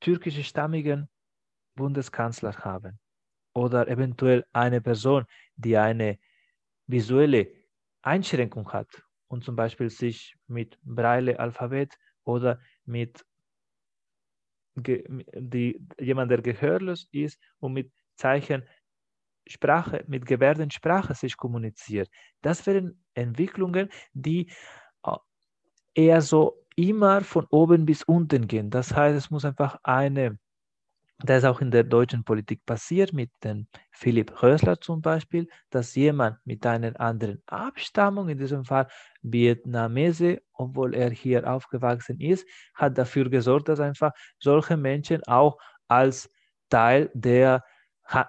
türkische 0.00 0.44
stammigen 0.44 1.08
Bundeskanzler 1.74 2.56
haben 2.58 2.98
oder 3.54 3.88
eventuell 3.88 4.44
eine 4.52 4.80
Person, 4.80 5.26
die 5.56 5.76
eine 5.76 6.18
visuelle 6.86 7.52
Einschränkung 8.02 8.72
hat 8.72 8.88
und 9.28 9.44
zum 9.44 9.56
Beispiel 9.56 9.90
sich 9.90 10.36
mit 10.46 10.78
Braille-Alphabet 10.82 11.96
oder 12.24 12.60
mit 12.84 13.24
die, 14.76 15.80
jemand, 15.98 16.30
der 16.30 16.42
gehörlos 16.42 17.08
ist 17.12 17.40
und 17.58 17.72
mit 17.74 17.92
Zeichensprache, 18.16 20.04
mit 20.06 20.26
Gebärdensprache 20.26 21.14
sich 21.14 21.36
kommuniziert. 21.36 22.08
Das 22.42 22.66
wären 22.66 23.02
Entwicklungen, 23.14 23.90
die 24.12 24.50
eher 26.00 26.22
so 26.22 26.56
immer 26.76 27.20
von 27.20 27.46
oben 27.50 27.84
bis 27.84 28.02
unten 28.02 28.46
gehen. 28.46 28.70
Das 28.70 28.94
heißt, 28.94 29.16
es 29.16 29.30
muss 29.30 29.44
einfach 29.44 29.78
eine, 29.82 30.38
das 31.18 31.38
ist 31.38 31.44
auch 31.44 31.60
in 31.60 31.70
der 31.70 31.84
deutschen 31.84 32.24
Politik 32.24 32.64
passiert, 32.64 33.12
mit 33.12 33.30
dem 33.44 33.66
Philipp 33.90 34.42
Rösler 34.42 34.80
zum 34.80 35.02
Beispiel, 35.02 35.46
dass 35.68 35.94
jemand 35.94 36.38
mit 36.46 36.64
einer 36.64 36.98
anderen 36.98 37.42
Abstammung, 37.46 38.30
in 38.30 38.38
diesem 38.38 38.64
Fall 38.64 38.88
Vietnamese, 39.20 40.40
obwohl 40.54 40.94
er 40.94 41.10
hier 41.10 41.50
aufgewachsen 41.50 42.18
ist, 42.20 42.46
hat 42.74 42.96
dafür 42.96 43.28
gesorgt, 43.28 43.68
dass 43.68 43.80
einfach 43.80 44.12
solche 44.38 44.76
Menschen 44.78 45.22
auch 45.26 45.58
als 45.88 46.30
Teil 46.70 47.10
der 47.12 47.62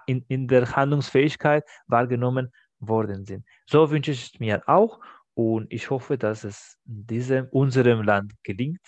in, 0.05 0.25
in 0.27 0.47
der 0.47 0.75
Handlungsfähigkeit 0.75 1.63
wahrgenommen 1.87 2.51
worden 2.79 3.25
sind. 3.25 3.45
So 3.65 3.89
wünsche 3.89 4.11
ich 4.11 4.33
es 4.33 4.39
mir 4.39 4.61
auch 4.67 4.99
und 5.33 5.71
ich 5.71 5.89
hoffe, 5.89 6.17
dass 6.17 6.43
es 6.43 6.77
diesem, 6.85 7.47
unserem 7.49 8.01
Land 8.03 8.33
gelingt, 8.43 8.85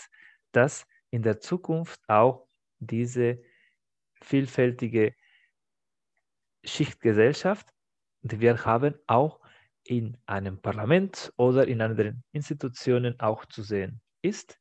dass 0.51 0.85
in 1.09 1.21
der 1.23 1.39
Zukunft 1.39 1.99
auch 2.07 2.47
diese 2.79 3.39
vielfältige 4.21 5.13
Schichtgesellschaft, 6.63 7.67
die 8.21 8.39
wir 8.39 8.65
haben, 8.65 8.95
auch 9.07 9.39
in 9.83 10.17
einem 10.25 10.61
Parlament 10.61 11.33
oder 11.37 11.67
in 11.67 11.81
anderen 11.81 12.23
Institutionen 12.31 13.19
auch 13.19 13.45
zu 13.45 13.63
sehen 13.63 14.01
ist. 14.21 14.59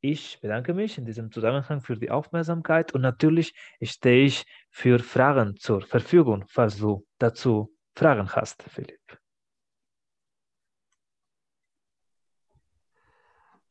Ich 0.00 0.40
bedanke 0.40 0.74
mich 0.74 0.98
in 0.98 1.06
diesem 1.06 1.30
Zusammenhang 1.32 1.80
für 1.80 1.96
die 1.96 2.10
Aufmerksamkeit 2.10 2.92
und 2.92 3.00
natürlich 3.02 3.54
stehe 3.82 4.26
ich 4.26 4.44
für 4.70 4.98
Fragen 4.98 5.56
zur 5.56 5.82
Verfügung, 5.82 6.44
falls 6.48 6.78
du 6.78 7.06
dazu 7.18 7.74
Fragen 7.94 8.28
hast, 8.30 8.62
Philipp. 8.64 9.23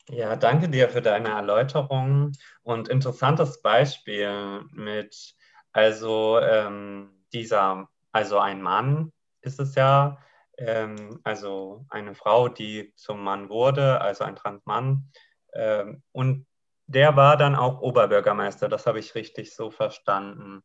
Ja, 0.10 0.36
danke 0.36 0.68
dir 0.68 0.90
für 0.90 1.02
deine 1.02 1.30
Erläuterung 1.30 2.34
und 2.62 2.90
interessantes 2.90 3.62
Beispiel 3.62 4.64
mit, 4.72 5.36
also 5.72 6.40
ähm, 6.40 7.26
dieser, 7.32 7.88
also 8.12 8.40
ein 8.40 8.62
Mann 8.62 9.14
ist 9.42 9.60
es 9.60 9.76
ja, 9.76 10.18
ähm, 10.58 11.20
also 11.24 11.86
eine 11.90 12.16
Frau, 12.16 12.50
die 12.50 12.94
zum 12.96 13.24
Mann 13.24 13.50
wurde, 13.50 14.02
also 14.02 14.26
ein 14.26 14.36
Transmann. 14.36 15.10
Ähm, 15.54 16.04
und 16.12 16.48
der 16.86 17.16
war 17.16 17.38
dann 17.38 17.56
auch 17.56 17.80
Oberbürgermeister, 17.82 18.68
das 18.68 18.86
habe 18.86 19.00
ich 19.00 19.16
richtig 19.16 19.56
so 19.56 19.72
verstanden. 19.72 20.64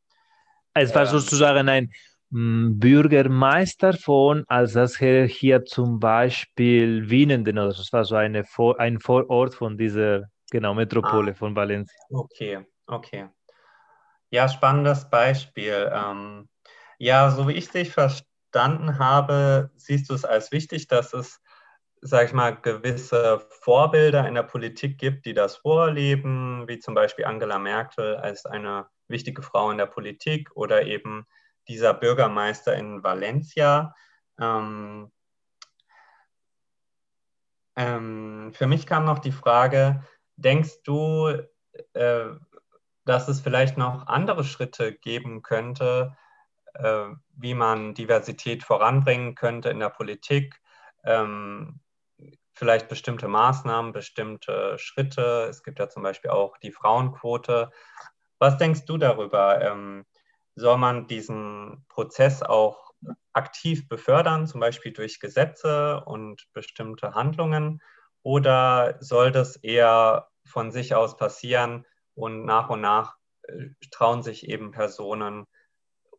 Es 0.74 0.94
war 0.94 1.02
ähm, 1.02 1.08
sozusagen 1.08 1.68
ein 1.68 1.92
Bürgermeister 2.30 3.94
von 3.94 4.44
Alsace 4.48 5.26
hier 5.28 5.64
zum 5.64 5.98
Beispiel 5.98 7.08
Wienenden 7.08 7.58
oder 7.58 7.68
das 7.68 7.92
war 7.92 8.04
so 8.04 8.16
eine 8.16 8.44
Vor 8.44 8.78
ein 8.78 9.00
Vorort 9.00 9.54
von 9.54 9.78
dieser 9.78 10.28
genau 10.50 10.74
Metropole 10.74 11.32
ah, 11.32 11.34
von 11.34 11.56
Valencia. 11.56 11.98
Okay, 12.10 12.66
okay. 12.86 13.28
Ja, 14.30 14.48
spannendes 14.48 15.08
Beispiel. 15.08 15.90
Ähm, 15.92 16.48
ja, 16.98 17.30
so 17.30 17.48
wie 17.48 17.52
ich 17.52 17.70
dich 17.70 17.92
verstanden 17.92 18.98
habe, 18.98 19.70
siehst 19.76 20.10
du 20.10 20.14
es 20.14 20.26
als 20.26 20.52
wichtig, 20.52 20.86
dass 20.86 21.14
es, 21.14 21.40
sag 22.02 22.26
ich 22.26 22.32
mal, 22.34 22.60
gewisse 22.60 23.40
Vorbilder 23.62 24.28
in 24.28 24.34
der 24.34 24.42
Politik 24.42 24.98
gibt, 24.98 25.24
die 25.24 25.32
das 25.32 25.56
vorleben, 25.56 26.68
wie 26.68 26.78
zum 26.78 26.94
Beispiel 26.94 27.24
Angela 27.24 27.58
Merkel 27.58 28.16
als 28.16 28.44
eine 28.44 28.86
wichtige 29.08 29.40
Frau 29.40 29.70
in 29.70 29.78
der 29.78 29.86
Politik 29.86 30.50
oder 30.54 30.84
eben 30.84 31.26
dieser 31.68 31.94
Bürgermeister 31.94 32.76
in 32.76 33.02
Valencia. 33.02 33.94
Ähm, 34.40 35.12
ähm, 37.76 38.52
für 38.54 38.66
mich 38.66 38.86
kam 38.86 39.04
noch 39.04 39.18
die 39.18 39.32
Frage, 39.32 40.02
denkst 40.36 40.82
du, 40.84 41.28
äh, 41.92 42.24
dass 43.04 43.28
es 43.28 43.40
vielleicht 43.40 43.78
noch 43.78 44.06
andere 44.06 44.44
Schritte 44.44 44.92
geben 44.92 45.42
könnte, 45.42 46.16
äh, 46.74 47.06
wie 47.36 47.54
man 47.54 47.94
Diversität 47.94 48.64
voranbringen 48.64 49.34
könnte 49.34 49.70
in 49.70 49.80
der 49.80 49.90
Politik? 49.90 50.60
Ähm, 51.04 51.80
vielleicht 52.52 52.88
bestimmte 52.88 53.28
Maßnahmen, 53.28 53.92
bestimmte 53.92 54.76
Schritte. 54.78 55.46
Es 55.48 55.62
gibt 55.62 55.78
ja 55.78 55.88
zum 55.88 56.02
Beispiel 56.02 56.30
auch 56.30 56.58
die 56.58 56.72
Frauenquote. 56.72 57.70
Was 58.38 58.58
denkst 58.58 58.84
du 58.84 58.98
darüber? 58.98 59.62
Ähm, 59.62 60.04
soll 60.58 60.78
man 60.78 61.06
diesen 61.06 61.84
Prozess 61.88 62.42
auch 62.42 62.92
aktiv 63.32 63.88
befördern, 63.88 64.46
zum 64.46 64.60
Beispiel 64.60 64.92
durch 64.92 65.20
Gesetze 65.20 66.02
und 66.04 66.46
bestimmte 66.52 67.14
Handlungen, 67.14 67.80
oder 68.22 68.96
soll 69.00 69.30
das 69.30 69.56
eher 69.56 70.28
von 70.44 70.70
sich 70.70 70.94
aus 70.94 71.16
passieren 71.16 71.86
und 72.14 72.44
nach 72.44 72.68
und 72.68 72.80
nach 72.80 73.16
äh, 73.42 73.68
trauen 73.90 74.22
sich 74.22 74.48
eben 74.48 74.72
Personen 74.72 75.46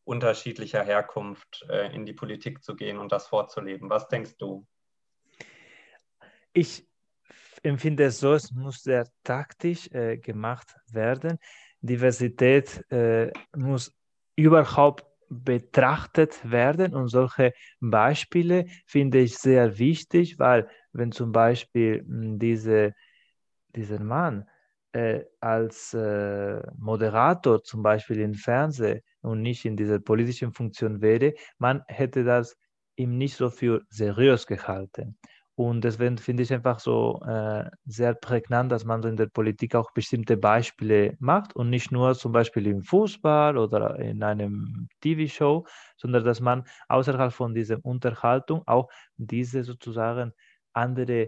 unterschiedlicher 0.05 0.84
Herkunft 0.84 1.65
äh, 1.69 1.93
in 1.93 2.05
die 2.05 2.13
Politik 2.13 2.63
zu 2.63 2.75
gehen 2.75 2.98
und 2.98 3.12
das 3.12 3.27
vorzuleben? 3.27 3.89
Was 3.89 4.08
denkst 4.08 4.38
du? 4.38 4.65
Ich 6.53 6.88
empfinde 7.62 8.05
es 8.05 8.19
so, 8.19 8.34
es 8.34 8.51
muss 8.51 8.81
sehr 8.81 9.08
taktisch 9.24 9.91
äh, 9.91 10.17
gemacht 10.17 10.74
werden. 10.91 11.38
Diversität 11.81 12.84
äh, 12.91 13.31
muss 13.55 13.98
überhaupt 14.39 15.05
betrachtet 15.29 16.39
werden 16.50 16.96
und 16.96 17.08
solche 17.08 17.53
Beispiele 17.79 18.65
finde 18.86 19.19
ich 19.19 19.38
sehr 19.38 19.77
wichtig, 19.77 20.39
weil 20.39 20.67
wenn 20.91 21.12
zum 21.12 21.31
Beispiel 21.31 22.00
hm, 22.00 22.39
diese, 22.39 22.93
dieser 23.75 24.00
Mann 24.00 24.50
äh, 24.91 25.22
als 25.39 25.93
äh, 25.93 26.62
Moderator 26.77 27.63
zum 27.63 27.84
Beispiel 27.84 28.19
im 28.22 28.34
Fernsehen 28.34 29.01
und 29.22 29.41
nicht 29.41 29.65
in 29.65 29.77
dieser 29.77 30.00
politischen 30.00 30.51
Funktion 30.51 31.01
wäre, 31.01 31.34
man 31.60 31.84
hätte 31.88 32.24
das 32.24 32.58
ihm 32.96 33.17
nicht 33.17 33.36
so 33.36 33.50
für 33.50 33.84
seriös 33.89 34.48
gehalten. 34.48 35.17
Und 35.59 35.83
deswegen 35.83 36.17
finde 36.17 36.43
ich 36.43 36.53
einfach 36.53 36.79
so 36.79 37.19
äh, 37.27 37.65
sehr 37.83 38.13
prägnant, 38.13 38.71
dass 38.71 38.85
man 38.85 39.01
so 39.01 39.09
in 39.09 39.17
der 39.17 39.25
Politik 39.25 39.75
auch 39.75 39.91
bestimmte 39.91 40.37
Beispiele 40.37 41.17
macht 41.19 41.53
und 41.53 41.69
nicht 41.69 41.91
nur 41.91 42.15
zum 42.15 42.31
Beispiel 42.31 42.65
im 42.67 42.81
Fußball 42.81 43.57
oder 43.57 43.99
in 43.99 44.23
einem 44.23 44.87
TV-Show, 45.01 45.65
sondern 45.97 46.23
dass 46.23 46.39
man 46.39 46.63
außerhalb 46.87 47.33
von 47.33 47.53
dieser 47.53 47.83
Unterhaltung 47.83 48.63
auch 48.67 48.87
diese 49.17 49.65
sozusagen 49.65 50.31
andere 50.71 51.27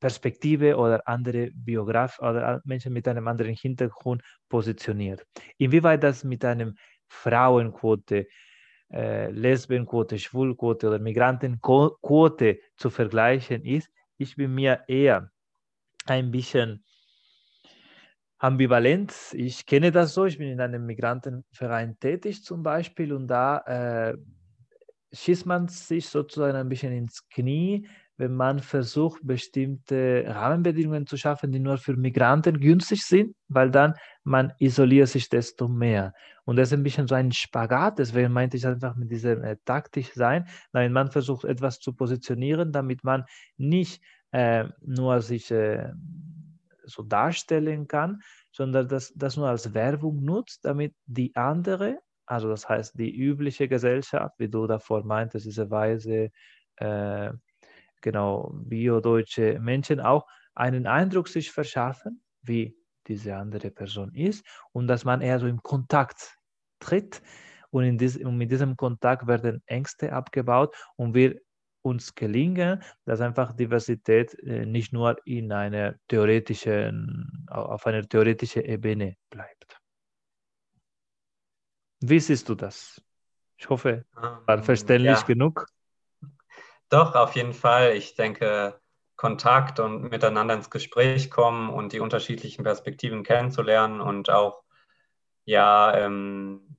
Perspektive 0.00 0.76
oder 0.76 1.06
andere 1.06 1.52
Biograf 1.54 2.18
oder 2.18 2.62
Menschen 2.64 2.92
mit 2.92 3.06
einem 3.06 3.28
anderen 3.28 3.54
Hintergrund 3.54 4.22
positioniert. 4.48 5.24
Inwieweit 5.58 6.02
das 6.02 6.24
mit 6.24 6.44
einem 6.44 6.74
Frauenquote 7.06 8.26
Lesbenquote, 9.30 10.18
Schwulquote 10.18 10.88
oder 10.88 10.98
Migrantenquote 10.98 12.58
zu 12.76 12.90
vergleichen 12.90 13.64
ist, 13.64 13.90
ich 14.18 14.36
bin 14.36 14.54
mir 14.54 14.84
eher 14.86 15.30
ein 16.06 16.30
bisschen 16.30 16.84
ambivalent. 18.38 19.14
Ich 19.32 19.66
kenne 19.66 19.92
das 19.92 20.14
so, 20.14 20.26
ich 20.26 20.36
bin 20.36 20.48
in 20.48 20.60
einem 20.60 20.84
Migrantenverein 20.84 21.98
tätig 22.00 22.44
zum 22.44 22.62
Beispiel 22.62 23.12
und 23.12 23.28
da 23.28 23.58
äh, 23.60 24.18
schießt 25.12 25.46
man 25.46 25.68
sich 25.68 26.08
sozusagen 26.08 26.56
ein 26.56 26.68
bisschen 26.68 26.92
ins 26.92 27.28
Knie, 27.28 27.88
wenn 28.16 28.34
man 28.34 28.60
versucht, 28.60 29.20
bestimmte 29.24 30.24
Rahmenbedingungen 30.26 31.06
zu 31.06 31.16
schaffen, 31.16 31.52
die 31.52 31.58
nur 31.58 31.78
für 31.78 31.96
Migranten 31.96 32.60
günstig 32.60 33.04
sind, 33.04 33.34
weil 33.48 33.70
dann 33.70 33.94
man 34.24 34.52
isoliert 34.58 35.08
sich 35.08 35.28
desto 35.28 35.68
mehr. 35.68 36.12
Und 36.44 36.56
das 36.56 36.68
ist 36.68 36.74
ein 36.74 36.82
bisschen 36.82 37.06
so 37.06 37.14
ein 37.14 37.32
Spagat, 37.32 37.98
deswegen 37.98 38.32
meinte 38.32 38.56
ich 38.56 38.66
einfach 38.66 38.96
mit 38.96 39.10
diesem 39.10 39.42
äh, 39.42 39.56
taktisch 39.64 40.12
sein. 40.14 40.46
Nein, 40.72 40.92
man 40.92 41.10
versucht 41.10 41.44
etwas 41.44 41.78
zu 41.78 41.94
positionieren, 41.94 42.72
damit 42.72 43.04
man 43.04 43.24
nicht 43.56 44.02
äh, 44.32 44.64
nur 44.80 45.20
sich 45.20 45.50
äh, 45.50 45.92
so 46.84 47.02
darstellen 47.02 47.86
kann, 47.86 48.22
sondern 48.50 48.88
das, 48.88 49.12
das 49.14 49.36
nur 49.36 49.48
als 49.48 49.72
Werbung 49.72 50.22
nutzt, 50.22 50.64
damit 50.64 50.94
die 51.06 51.34
andere, 51.36 51.98
also 52.26 52.48
das 52.48 52.68
heißt 52.68 52.98
die 52.98 53.14
übliche 53.14 53.68
Gesellschaft, 53.68 54.34
wie 54.38 54.48
du 54.48 54.66
davor 54.66 55.04
meintest, 55.04 55.46
diese 55.46 55.70
Weise, 55.70 56.30
äh, 56.76 57.32
genau, 58.02 58.52
biodeutsche 58.54 59.58
Menschen 59.60 60.00
auch 60.00 60.26
einen 60.54 60.86
Eindruck 60.86 61.28
sich 61.28 61.50
verschaffen, 61.50 62.22
wie 62.42 62.76
diese 63.06 63.36
andere 63.36 63.70
Person 63.70 64.14
ist 64.14 64.44
und 64.72 64.86
dass 64.86 65.04
man 65.04 65.20
eher 65.20 65.38
so 65.38 65.46
im 65.46 65.62
Kontakt 65.62 66.36
tritt 66.78 67.22
und, 67.70 67.84
in 67.84 67.98
dies, 67.98 68.16
und 68.18 68.36
mit 68.36 68.50
diesem 68.50 68.76
Kontakt 68.76 69.26
werden 69.26 69.62
Ängste 69.66 70.12
abgebaut 70.12 70.74
und 70.96 71.14
wir 71.14 71.40
uns 71.82 72.14
gelingen, 72.14 72.82
dass 73.04 73.20
einfach 73.20 73.52
Diversität 73.52 74.34
äh, 74.40 74.66
nicht 74.66 74.92
nur 74.92 75.16
in 75.26 75.52
einer 75.52 75.96
theoretischen, 76.08 77.46
auf 77.48 77.86
einer 77.86 78.08
theoretischen 78.08 78.62
Ebene 78.62 79.16
bleibt. 79.30 79.80
Wie 82.00 82.20
siehst 82.20 82.48
du 82.48 82.54
das? 82.54 83.00
Ich 83.56 83.68
hoffe, 83.68 84.04
war 84.12 84.42
ähm, 84.48 84.62
verständlich 84.62 85.18
ja. 85.18 85.26
genug. 85.26 85.66
Doch, 86.92 87.14
auf 87.14 87.34
jeden 87.36 87.54
Fall. 87.54 87.96
Ich 87.96 88.16
denke, 88.16 88.78
Kontakt 89.16 89.80
und 89.80 90.10
miteinander 90.10 90.52
ins 90.52 90.68
Gespräch 90.68 91.30
kommen 91.30 91.70
und 91.70 91.94
die 91.94 92.00
unterschiedlichen 92.00 92.64
Perspektiven 92.64 93.22
kennenzulernen 93.22 94.02
und 94.02 94.28
auch 94.28 94.62
ja, 95.46 95.96
ähm, 95.96 96.76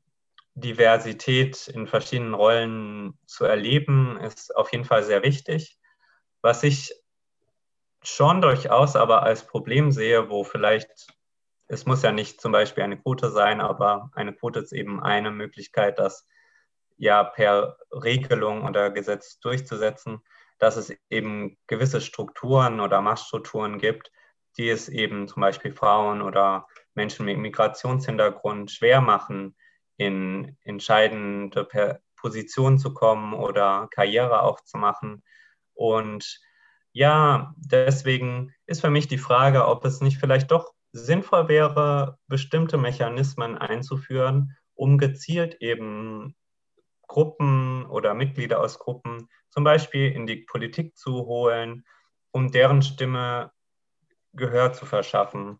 Diversität 0.54 1.67
in 1.67 1.88
verschiedenen 1.88 2.36
Rollen 2.36 3.17
zu 3.26 3.45
erleben, 3.45 4.17
ist 4.19 4.56
auf 4.56 4.71
jeden 4.71 4.86
Fall 4.86 5.02
sehr 5.04 5.23
wichtig. 5.23 5.80
Was 6.43 6.62
ich 6.62 6.93
schon 8.04 8.39
durchaus 8.41 8.95
aber 8.95 9.23
als 9.23 9.47
Problem 9.47 9.91
sehe, 9.91 10.30
wo 10.30 10.43
vielleicht, 10.43 11.08
es 11.67 11.88
muss 11.88 12.04
ja 12.04 12.12
nicht 12.12 12.39
zum 12.39 12.52
Beispiel 12.52 12.84
eine 12.84 12.99
Quote 13.02 13.32
sein, 13.32 13.62
aber 13.62 14.12
eine 14.13 14.34
Quote 14.36 14.60
ist 14.60 14.73
eben 14.73 15.02
eine 15.02 15.32
Möglichkeit, 15.32 15.97
dass 15.97 16.28
ja 16.97 17.23
per 17.23 17.77
Regelung 17.91 18.65
oder 18.65 18.91
Gesetz 18.91 19.39
durchzusetzen, 19.39 20.21
dass 20.60 20.77
es 20.77 20.95
eben 21.10 21.58
gewisse 21.67 22.01
Strukturen 22.01 22.79
oder 22.79 23.01
Machtstrukturen 23.01 23.79
gibt, 23.79 24.12
die 24.58 24.69
es 24.69 24.88
eben 24.89 25.27
zum 25.27 25.41
Beispiel 25.41 25.71
Frauen 25.71 26.21
oder 26.21 26.67
Menschen 26.93 27.25
mit 27.25 27.38
Migrationshintergrund 27.38 28.71
schwer 28.71 29.01
machen, 29.01 29.56
in 29.97 30.58
entscheidende 30.63 31.67
Positionen 32.15 32.77
zu 32.77 32.93
kommen 32.93 33.34
oder 33.34 33.88
Karriere 33.91 34.41
aufzumachen. 34.41 35.23
Und 35.73 36.39
ja, 36.91 37.53
deswegen 37.58 38.53
ist 38.65 38.82
für 38.82 38.89
mich 38.89 39.08
die 39.08 39.17
Frage, 39.17 39.67
ob 39.67 39.84
es 39.86 40.01
nicht 40.01 40.19
vielleicht 40.19 40.51
doch 40.51 40.73
sinnvoll 40.91 41.47
wäre, 41.47 42.19
bestimmte 42.27 42.77
Mechanismen 42.77 43.58
einzuführen, 43.58 44.56
um 44.75 44.97
gezielt 44.97 45.56
eben 45.56 46.36
Gruppen 47.13 47.86
oder 47.86 48.15
Mitglieder 48.15 48.60
aus 48.60 48.80
Gruppen 48.80 49.30
zum 49.52 49.63
Beispiel 49.63 50.12
in 50.12 50.26
die 50.26 50.38
Politik 50.38 50.97
zu 50.97 51.28
holen, 51.28 51.86
um 52.32 52.52
deren 52.52 52.82
Stimme 52.82 53.52
Gehör 54.34 54.73
zu 54.73 54.88
verschaffen. 54.88 55.60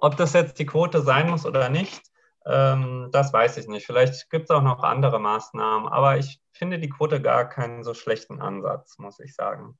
Ob 0.00 0.18
das 0.18 0.34
jetzt 0.34 0.58
die 0.58 0.66
Quote 0.66 1.00
sein 1.00 1.30
muss 1.30 1.46
oder 1.46 1.70
nicht, 1.70 2.02
ähm, 2.44 3.08
das 3.10 3.32
weiß 3.32 3.56
ich 3.56 3.68
nicht. 3.68 3.86
Vielleicht 3.86 4.28
gibt 4.28 4.44
es 4.44 4.50
auch 4.50 4.62
noch 4.62 4.82
andere 4.82 5.18
Maßnahmen, 5.18 5.88
aber 5.88 6.18
ich 6.18 6.42
finde 6.52 6.78
die 6.78 6.90
Quote 6.90 7.22
gar 7.22 7.48
keinen 7.48 7.82
so 7.82 7.94
schlechten 7.94 8.42
Ansatz, 8.42 8.98
muss 8.98 9.18
ich 9.18 9.34
sagen. 9.34 9.78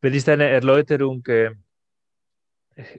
Wenn 0.00 0.14
ich 0.14 0.24
deine 0.24 0.48
Erläuterung 0.48 1.22
äh, 1.26 1.50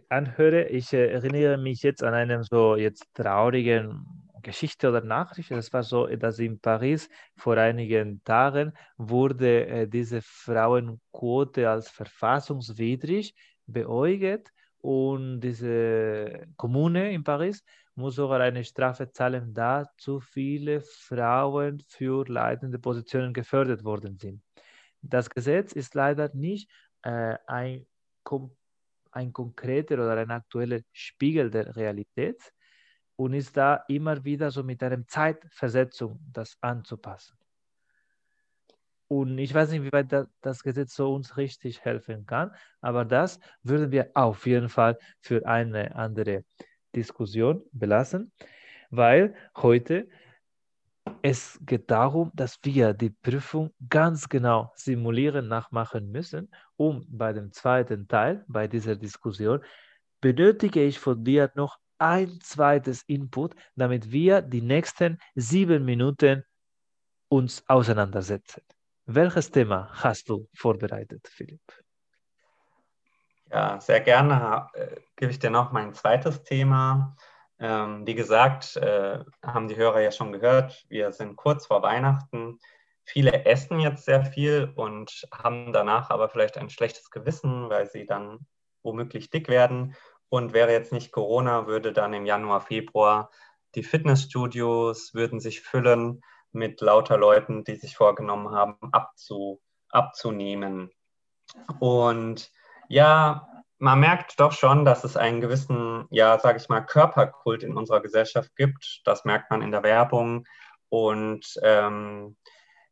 anhöre, 0.07 0.65
ich 0.67 0.93
äh, 0.93 1.07
erinnere 1.07 1.57
mich 1.57 1.81
jetzt 1.81 2.03
an 2.03 2.13
einen 2.13 2.43
so 2.43 2.75
jetzt 2.75 3.07
traurigen 3.15 4.22
Geschichte 4.43 4.89
oder 4.89 5.01
Nachricht. 5.01 5.51
Das 5.51 5.73
war 5.73 5.83
so, 5.83 6.07
dass 6.07 6.39
in 6.39 6.59
Paris 6.59 7.09
vor 7.35 7.57
einigen 7.57 8.23
Tagen 8.23 8.73
wurde 8.97 9.65
äh, 9.65 9.87
diese 9.87 10.21
Frauenquote 10.21 11.69
als 11.69 11.89
verfassungswidrig 11.89 13.33
beäugt 13.65 14.51
und 14.79 15.39
diese 15.39 16.45
Kommune 16.57 17.13
in 17.13 17.23
Paris 17.23 17.63
muss 17.95 18.15
sogar 18.15 18.41
eine 18.41 18.63
Strafe 18.63 19.11
zahlen, 19.11 19.53
da 19.53 19.85
zu 19.97 20.19
viele 20.19 20.81
Frauen 20.81 21.81
für 21.87 22.25
leitende 22.27 22.79
Positionen 22.79 23.33
gefördert 23.33 23.83
worden 23.83 24.17
sind. 24.17 24.41
Das 25.01 25.29
Gesetz 25.29 25.73
ist 25.73 25.95
leider 25.95 26.29
nicht 26.33 26.69
äh, 27.03 27.37
ein, 27.47 27.85
ein 29.11 29.33
konkreter 29.33 29.95
oder 29.95 30.17
ein 30.17 30.31
aktueller 30.31 30.79
Spiegel 30.91 31.49
der 31.49 31.75
Realität, 31.75 32.41
und 33.23 33.33
ist 33.33 33.55
da 33.55 33.85
immer 33.87 34.25
wieder 34.25 34.51
so 34.51 34.63
mit 34.63 34.83
einer 34.83 35.07
Zeitversetzung 35.07 36.19
das 36.33 36.57
anzupassen. 36.59 37.37
Und 39.07 39.37
ich 39.37 39.53
weiß 39.53 39.71
nicht, 39.71 39.83
wie 39.83 39.93
weit 39.93 40.27
das 40.41 40.61
Gesetz 40.61 40.93
so 40.93 41.13
uns 41.15 41.37
richtig 41.37 41.85
helfen 41.85 42.25
kann, 42.25 42.51
aber 42.81 43.05
das 43.05 43.39
würden 43.61 43.91
wir 43.91 44.11
auf 44.13 44.45
jeden 44.45 44.67
Fall 44.67 44.97
für 45.21 45.45
eine 45.45 45.95
andere 45.95 46.43
Diskussion 46.93 47.63
belassen, 47.71 48.33
weil 48.89 49.33
heute 49.55 50.09
es 51.21 51.57
geht 51.65 51.89
darum, 51.89 52.29
dass 52.33 52.59
wir 52.63 52.93
die 52.93 53.11
Prüfung 53.11 53.73
ganz 53.89 54.27
genau 54.27 54.73
simulieren, 54.75 55.47
nachmachen 55.47 56.11
müssen, 56.11 56.49
um 56.75 57.05
bei 57.09 57.31
dem 57.31 57.53
zweiten 57.53 58.09
Teil, 58.09 58.43
bei 58.49 58.67
dieser 58.67 58.97
Diskussion, 58.97 59.61
benötige 60.19 60.83
ich 60.83 60.99
von 60.99 61.23
dir 61.23 61.51
noch 61.55 61.77
ein 62.03 62.41
zweites 62.41 63.03
Input, 63.03 63.55
damit 63.75 64.11
wir 64.11 64.41
die 64.41 64.61
nächsten 64.61 65.17
sieben 65.35 65.85
Minuten 65.85 66.43
uns 67.29 67.63
auseinandersetzen. 67.67 68.61
Welches 69.05 69.49
Thema 69.49 69.89
hast 69.93 70.27
du 70.27 70.49
vorbereitet, 70.53 71.25
Philipp? 71.29 71.61
Ja, 73.49 73.79
sehr 73.79 74.01
gerne 74.01 74.67
äh, 74.73 74.97
gebe 75.15 75.31
ich 75.31 75.39
dir 75.39 75.49
noch 75.49 75.71
mein 75.71 75.93
zweites 75.93 76.43
Thema. 76.43 77.15
Ähm, 77.59 78.05
wie 78.05 78.15
gesagt, 78.15 78.75
äh, 78.75 79.19
haben 79.41 79.69
die 79.69 79.77
Hörer 79.77 80.01
ja 80.01 80.11
schon 80.11 80.33
gehört, 80.33 80.85
wir 80.89 81.13
sind 81.13 81.37
kurz 81.37 81.67
vor 81.67 81.83
Weihnachten. 81.83 82.59
Viele 83.05 83.45
essen 83.45 83.79
jetzt 83.79 84.03
sehr 84.05 84.25
viel 84.25 84.73
und 84.75 85.25
haben 85.33 85.71
danach 85.71 86.09
aber 86.09 86.27
vielleicht 86.27 86.57
ein 86.57 86.69
schlechtes 86.69 87.09
Gewissen, 87.11 87.69
weil 87.69 87.89
sie 87.89 88.05
dann 88.05 88.39
womöglich 88.81 89.29
dick 89.29 89.47
werden. 89.47 89.95
Und 90.33 90.51
wäre 90.51 90.71
jetzt 90.71 90.91
nicht 90.91 91.11
Corona, 91.11 91.67
würde 91.67 91.93
dann 91.93 92.11
im 92.11 92.25
Januar, 92.25 92.59
Februar 92.59 93.29
die 93.75 93.83
Fitnessstudios 93.83 95.13
würden 95.13 95.39
sich 95.39 95.61
füllen 95.61 96.23
mit 96.51 96.81
lauter 96.81 97.19
Leuten, 97.19 97.63
die 97.63 97.75
sich 97.75 97.95
vorgenommen 97.95 98.49
haben, 98.49 98.77
abzu, 98.91 99.61
abzunehmen. 99.89 100.89
Und 101.79 102.51
ja, 102.87 103.47
man 103.77 103.99
merkt 103.99 104.39
doch 104.39 104.53
schon, 104.53 104.85
dass 104.85 105.03
es 105.03 105.17
einen 105.17 105.39
gewissen, 105.39 106.07
ja, 106.09 106.39
sage 106.39 106.57
ich 106.57 106.67
mal, 106.67 106.81
Körperkult 106.81 107.61
in 107.61 107.77
unserer 107.77 108.01
Gesellschaft 108.01 108.55
gibt. 108.55 109.01
Das 109.05 109.25
merkt 109.25 109.51
man 109.51 109.61
in 109.61 109.69
der 109.69 109.83
Werbung. 109.83 110.47
Und 110.89 111.59
ähm, 111.61 112.37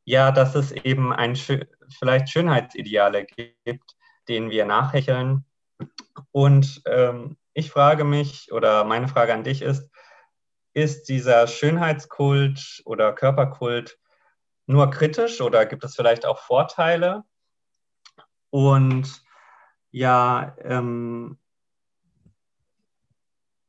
ja, 0.04 0.32
dass 0.32 0.54
es 0.54 0.71
eben 0.71 1.12
ein, 1.12 1.36
vielleicht 1.36 2.30
Schönheitsideale 2.30 3.25
gibt, 3.25 3.95
denen 4.27 4.51
wir 4.51 4.65
nachhecheln. 4.65 5.43
Und 6.31 6.81
ähm, 6.85 7.37
ich 7.53 7.71
frage 7.71 8.03
mich, 8.03 8.51
oder 8.51 8.83
meine 8.83 9.07
Frage 9.07 9.33
an 9.33 9.43
dich 9.43 9.61
ist, 9.61 9.89
ist 10.73 11.09
dieser 11.09 11.47
Schönheitskult 11.47 12.81
oder 12.85 13.13
Körperkult 13.13 13.99
nur 14.67 14.89
kritisch 14.89 15.41
oder 15.41 15.65
gibt 15.65 15.83
es 15.83 15.95
vielleicht 15.95 16.25
auch 16.25 16.39
Vorteile? 16.39 17.23
Und 18.49 19.21
ja, 19.91 20.55
ähm, 20.59 21.37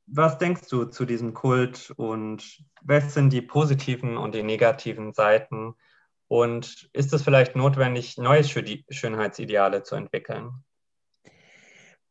was 0.06 0.38
denkst 0.38 0.68
du 0.68 0.84
zu 0.84 1.04
diesem 1.04 1.34
Kult 1.34 1.92
und 1.96 2.64
was 2.82 3.14
sind 3.14 3.32
die 3.32 3.42
positiven 3.42 4.16
und 4.16 4.34
die 4.34 4.42
negativen 4.42 5.12
Seiten? 5.12 5.74
Und 6.28 6.88
ist 6.92 7.12
es 7.12 7.22
vielleicht 7.22 7.56
notwendig, 7.56 8.16
neue 8.18 8.44
Schönheitsideale 8.44 9.82
zu 9.82 9.96
entwickeln? 9.96 10.64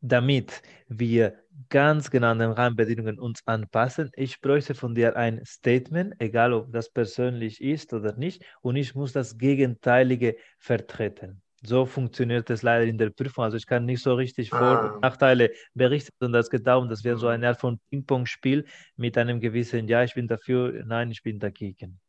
Damit 0.01 0.61
wir 0.87 1.37
ganz 1.69 2.09
genau 2.09 2.31
an 2.31 2.39
den 2.39 2.51
Rahmenbedingungen 2.51 3.19
uns 3.19 3.41
anpassen, 3.45 4.09
ich 4.15 4.41
bräuchte 4.41 4.73
von 4.73 4.95
dir 4.95 5.15
ein 5.15 5.41
Statement, 5.45 6.15
egal 6.19 6.53
ob 6.53 6.71
das 6.73 6.89
persönlich 6.89 7.61
ist 7.61 7.93
oder 7.93 8.13
nicht, 8.13 8.43
und 8.61 8.75
ich 8.75 8.95
muss 8.95 9.13
das 9.13 9.37
Gegenteilige 9.37 10.35
vertreten. 10.59 11.41
So 11.63 11.85
funktioniert 11.85 12.49
es 12.49 12.63
leider 12.63 12.85
in 12.85 12.97
der 12.97 13.11
Prüfung. 13.11 13.43
Also 13.43 13.57
ich 13.57 13.67
kann 13.67 13.85
nicht 13.85 14.01
so 14.01 14.15
richtig 14.15 14.49
Vor- 14.49 14.59
und 14.59 14.89
ah. 14.89 14.99
Nachteile 15.03 15.51
berichten, 15.75 16.11
sondern 16.19 16.41
das 16.41 16.49
geht 16.49 16.65
darum, 16.65 16.89
dass 16.89 17.03
wir 17.03 17.17
so 17.17 17.27
eine 17.27 17.49
Art 17.49 17.59
von 17.59 17.79
Ping-Pong-Spiel 17.91 18.65
mit 18.95 19.15
einem 19.17 19.39
gewissen 19.39 19.87
Ja, 19.87 20.03
ich 20.03 20.15
bin 20.15 20.27
dafür, 20.27 20.83
nein, 20.85 21.11
ich 21.11 21.21
bin 21.21 21.37
dagegen. 21.37 21.99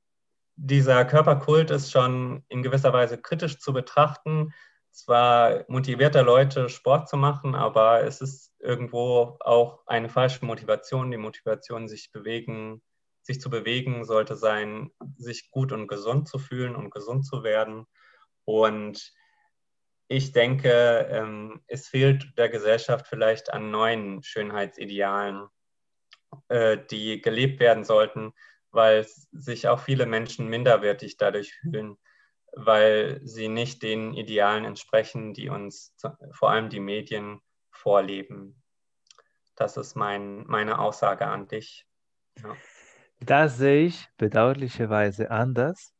Dieser 0.57 1.05
Körperkult 1.05 1.70
ist 1.70 1.90
schon 1.90 2.44
in 2.48 2.62
gewisser 2.62 2.92
Weise 2.94 3.18
kritisch 3.18 3.59
zu 3.59 3.74
betrachten. 3.74 4.52
Zwar 4.92 5.64
motiviert 5.68 6.14
er 6.14 6.22
Leute, 6.22 6.68
Sport 6.68 7.09
zu 7.09 7.16
machen, 7.16 7.55
aber 7.55 8.05
es 8.05 8.20
ist 8.20 8.55
irgendwo 8.61 9.38
auch 9.40 9.87
eine 9.87 10.11
falsche 10.11 10.44
Motivation. 10.44 11.11
Die 11.11 11.16
Motivation, 11.16 11.88
sich 11.88 12.12
bewegen, 12.12 12.83
sich 13.22 13.40
zu 13.40 13.48
bewegen, 13.48 14.05
sollte 14.05 14.37
sein, 14.37 14.90
sich 15.16 15.50
gut 15.50 15.72
und 15.72 15.88
gesund 15.88 16.28
zu 16.28 16.38
fühlen 16.38 16.76
und 16.76 16.90
gesund 16.90 17.24
zu 17.24 17.42
werden. 17.42 17.87
Und 18.44 19.14
ich 20.09 20.33
denke, 20.33 21.09
ähm, 21.11 21.62
es 21.68 21.88
fehlt 21.88 22.37
der 22.37 22.50
Gesellschaft 22.50 23.07
vielleicht 23.07 23.50
an 23.50 23.70
neuen 23.70 24.22
Schönheitsidealen, 24.22 25.48
äh, 26.48 26.76
die 26.90 27.22
gelebt 27.22 27.61
werden 27.61 27.85
sollten, 27.85 28.35
weil 28.72 29.07
sich 29.33 29.68
auch 29.68 29.81
viele 29.81 30.05
Menschen 30.05 30.48
minderwertig 30.48 31.16
dadurch 31.16 31.55
fühlen, 31.55 31.96
weil 32.53 33.21
sie 33.25 33.49
nicht 33.49 33.83
den 33.83 34.15
Idealen 34.15 34.65
entsprechen, 34.65 35.35
die 35.35 35.49
uns 35.49 35.95
vor 36.33 36.51
allem 36.51 36.69
die 36.69 36.81
Medien 36.81 37.41
vorleben. 37.71 38.62
Das 39.57 39.77
ist 39.77 39.95
mein, 39.95 40.45
meine 40.47 40.79
Aussage 40.79 41.27
an 41.27 41.49
dich. 41.49 41.87
Ja. 42.43 42.57
Das 43.21 43.59
sehe 43.59 43.87
ich 43.87 44.09
bedauerlicherweise 44.17 45.31
anders. 45.31 45.95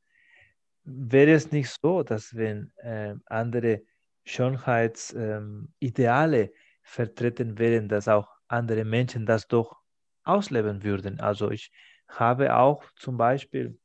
Wäre 0.85 1.33
es 1.33 1.53
nicht 1.53 1.71
so, 1.81 2.03
dass 2.03 2.35
wenn 2.35 2.73
äh, 2.77 3.15
andere 3.27 3.83
Schönheitsideale 4.25 6.43
ähm, 6.43 6.51
vertreten 6.83 7.59
werden, 7.59 7.89
dass 7.89 8.09
auch 8.09 8.29
andere 8.49 8.85
Menschen 8.85 9.25
das 9.25 9.47
doch 9.47 9.77
ausleben 10.25 10.83
würden. 10.83 11.21
Also 11.21 11.51
ich 11.51 11.71
habe 12.09 12.57
auch 12.57 12.85
zum 12.97 13.17
Beispiel 13.17 13.79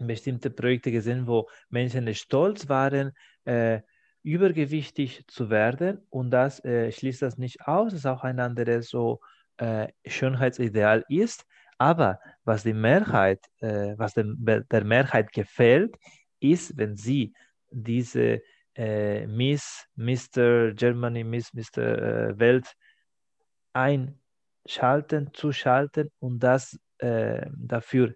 bestimmte 0.00 0.50
Projekte 0.50 0.90
gesehen, 0.90 1.26
wo 1.26 1.48
Menschen 1.68 2.12
stolz 2.14 2.68
waren, 2.68 3.12
äh, 3.44 3.80
übergewichtig 4.22 5.24
zu 5.28 5.50
werden 5.50 6.00
und 6.10 6.30
das 6.30 6.64
äh, 6.64 6.90
schließt 6.90 7.22
das 7.22 7.36
nicht 7.38 7.66
aus, 7.66 7.92
dass 7.92 8.06
auch 8.06 8.24
ein 8.24 8.40
anderes 8.40 8.88
so 8.88 9.20
äh, 9.58 9.88
Schönheitsideal 10.06 11.04
ist. 11.08 11.44
Aber 11.76 12.20
was 12.44 12.62
die 12.62 12.72
Mehrheit, 12.72 13.44
äh, 13.60 13.94
was 13.98 14.14
dem, 14.14 14.36
der 14.40 14.84
Mehrheit 14.84 15.32
gefällt, 15.32 15.94
ist, 16.40 16.76
wenn 16.76 16.96
sie 16.96 17.34
diese 17.70 18.40
äh, 18.74 19.26
Miss, 19.26 19.86
Mr. 19.94 20.72
Germany, 20.72 21.22
Miss, 21.22 21.52
Mr. 21.52 21.78
Äh, 21.78 22.38
Welt 22.38 22.74
einschalten, 23.72 25.30
zuschalten 25.34 26.10
und 26.20 26.38
das 26.38 26.78
dafür 26.96 28.14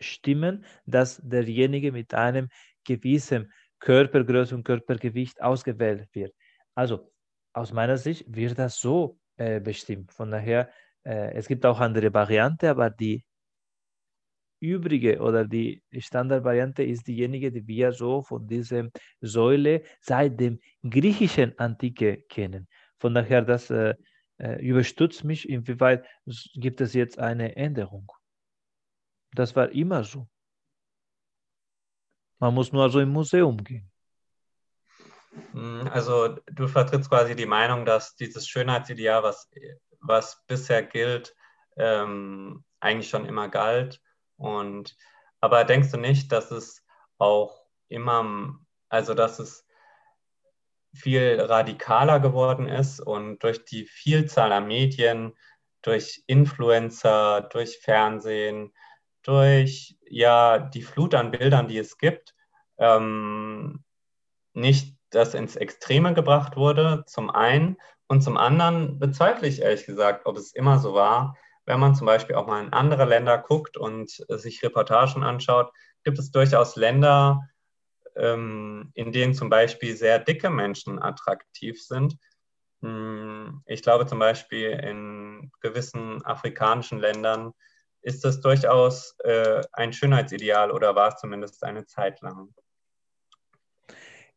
stimmen, 0.00 0.64
dass 0.86 1.20
derjenige 1.22 1.92
mit 1.92 2.14
einem 2.14 2.48
gewissen 2.84 3.52
Körpergröße 3.80 4.54
und 4.54 4.64
Körpergewicht 4.64 5.40
ausgewählt 5.40 6.08
wird. 6.12 6.34
Also 6.74 7.12
aus 7.52 7.72
meiner 7.72 7.96
Sicht 7.96 8.24
wird 8.28 8.58
das 8.58 8.80
so 8.80 9.18
äh, 9.36 9.60
bestimmt. 9.60 10.12
Von 10.12 10.30
daher, 10.30 10.70
äh, 11.04 11.32
es 11.34 11.46
gibt 11.48 11.64
auch 11.66 11.80
andere 11.80 12.12
Varianten, 12.12 12.66
aber 12.66 12.90
die 12.90 13.24
übrige 14.60 15.20
oder 15.20 15.44
die 15.44 15.82
Standardvariante 15.96 16.82
ist 16.82 17.06
diejenige, 17.06 17.52
die 17.52 17.66
wir 17.66 17.92
so 17.92 18.22
von 18.22 18.46
dieser 18.46 18.88
Säule 19.20 19.82
seit 20.00 20.40
dem 20.40 20.58
griechischen 20.82 21.56
Antike 21.58 22.22
kennen. 22.28 22.66
Von 22.98 23.14
daher, 23.14 23.42
das 23.42 23.70
äh, 23.70 23.94
äh, 24.38 24.60
überstützt 24.60 25.24
mich, 25.24 25.48
inwieweit 25.48 26.04
gibt 26.54 26.80
es 26.80 26.94
jetzt 26.94 27.18
eine 27.18 27.56
Änderung. 27.56 28.10
Das 29.32 29.54
war 29.54 29.68
immer 29.70 30.04
so. 30.04 30.26
Man 32.38 32.54
muss 32.54 32.72
nur 32.72 32.88
so 32.88 33.00
im 33.00 33.10
Museum 33.10 33.62
gehen. 33.62 33.90
Hm, 35.52 35.88
also 35.92 36.38
du 36.46 36.66
vertrittst 36.68 37.10
quasi 37.10 37.34
die 37.36 37.46
Meinung, 37.46 37.84
dass 37.84 38.14
dieses 38.14 38.48
Schönheitsideal, 38.48 39.22
was, 39.22 39.50
was 40.00 40.44
bisher 40.46 40.82
gilt, 40.82 41.34
ähm, 41.76 42.64
eigentlich 42.80 43.10
schon 43.10 43.26
immer 43.26 43.48
galt 43.48 44.00
und 44.36 44.96
aber 45.40 45.64
denkst 45.64 45.90
du 45.90 45.98
nicht, 45.98 46.32
dass 46.32 46.50
es 46.50 46.84
auch 47.18 47.62
immer, 47.88 48.58
also 48.88 49.14
dass 49.14 49.38
es 49.38 49.66
viel 50.94 51.40
radikaler 51.40 52.18
geworden 52.18 52.68
ist 52.68 53.00
und 53.00 53.40
durch 53.40 53.64
die 53.64 53.84
Vielzahl 53.84 54.52
an 54.52 54.66
Medien, 54.66 55.36
durch 55.82 56.24
Influencer, 56.26 57.42
durch 57.42 57.78
Fernsehen, 57.78 58.74
durch 59.28 59.94
ja 60.08 60.58
die 60.58 60.80
Flut 60.80 61.14
an 61.14 61.30
Bildern, 61.30 61.68
die 61.68 61.76
es 61.76 61.98
gibt, 61.98 62.34
ähm, 62.78 63.84
nicht 64.54 64.96
das 65.10 65.34
ins 65.34 65.54
Extreme 65.54 66.14
gebracht 66.14 66.56
wurde, 66.56 67.04
zum 67.06 67.30
einen. 67.30 67.76
Und 68.06 68.22
zum 68.22 68.38
anderen 68.38 68.98
bezweifle 68.98 69.46
ich 69.46 69.60
ehrlich 69.60 69.84
gesagt, 69.84 70.24
ob 70.24 70.38
es 70.38 70.52
immer 70.54 70.78
so 70.78 70.94
war, 70.94 71.36
wenn 71.66 71.78
man 71.78 71.94
zum 71.94 72.06
Beispiel 72.06 72.36
auch 72.36 72.46
mal 72.46 72.64
in 72.64 72.72
andere 72.72 73.04
Länder 73.04 73.36
guckt 73.36 73.76
und 73.76 74.08
sich 74.10 74.62
Reportagen 74.62 75.22
anschaut, 75.22 75.70
gibt 76.04 76.18
es 76.18 76.30
durchaus 76.30 76.76
Länder, 76.76 77.46
ähm, 78.16 78.90
in 78.94 79.12
denen 79.12 79.34
zum 79.34 79.50
Beispiel 79.50 79.94
sehr 79.94 80.18
dicke 80.18 80.48
Menschen 80.48 81.00
attraktiv 81.02 81.82
sind. 81.82 82.16
Hm, 82.80 83.62
ich 83.66 83.82
glaube 83.82 84.06
zum 84.06 84.18
Beispiel 84.18 84.70
in 84.70 85.52
gewissen 85.60 86.24
afrikanischen 86.24 86.98
Ländern 86.98 87.52
ist 88.08 88.24
das 88.24 88.40
durchaus 88.40 89.14
äh, 89.24 89.60
ein 89.72 89.92
Schönheitsideal 89.92 90.70
oder 90.70 90.94
war 90.94 91.08
es 91.08 91.20
zumindest 91.20 91.62
eine 91.62 91.84
Zeit 91.84 92.20
lang. 92.22 92.54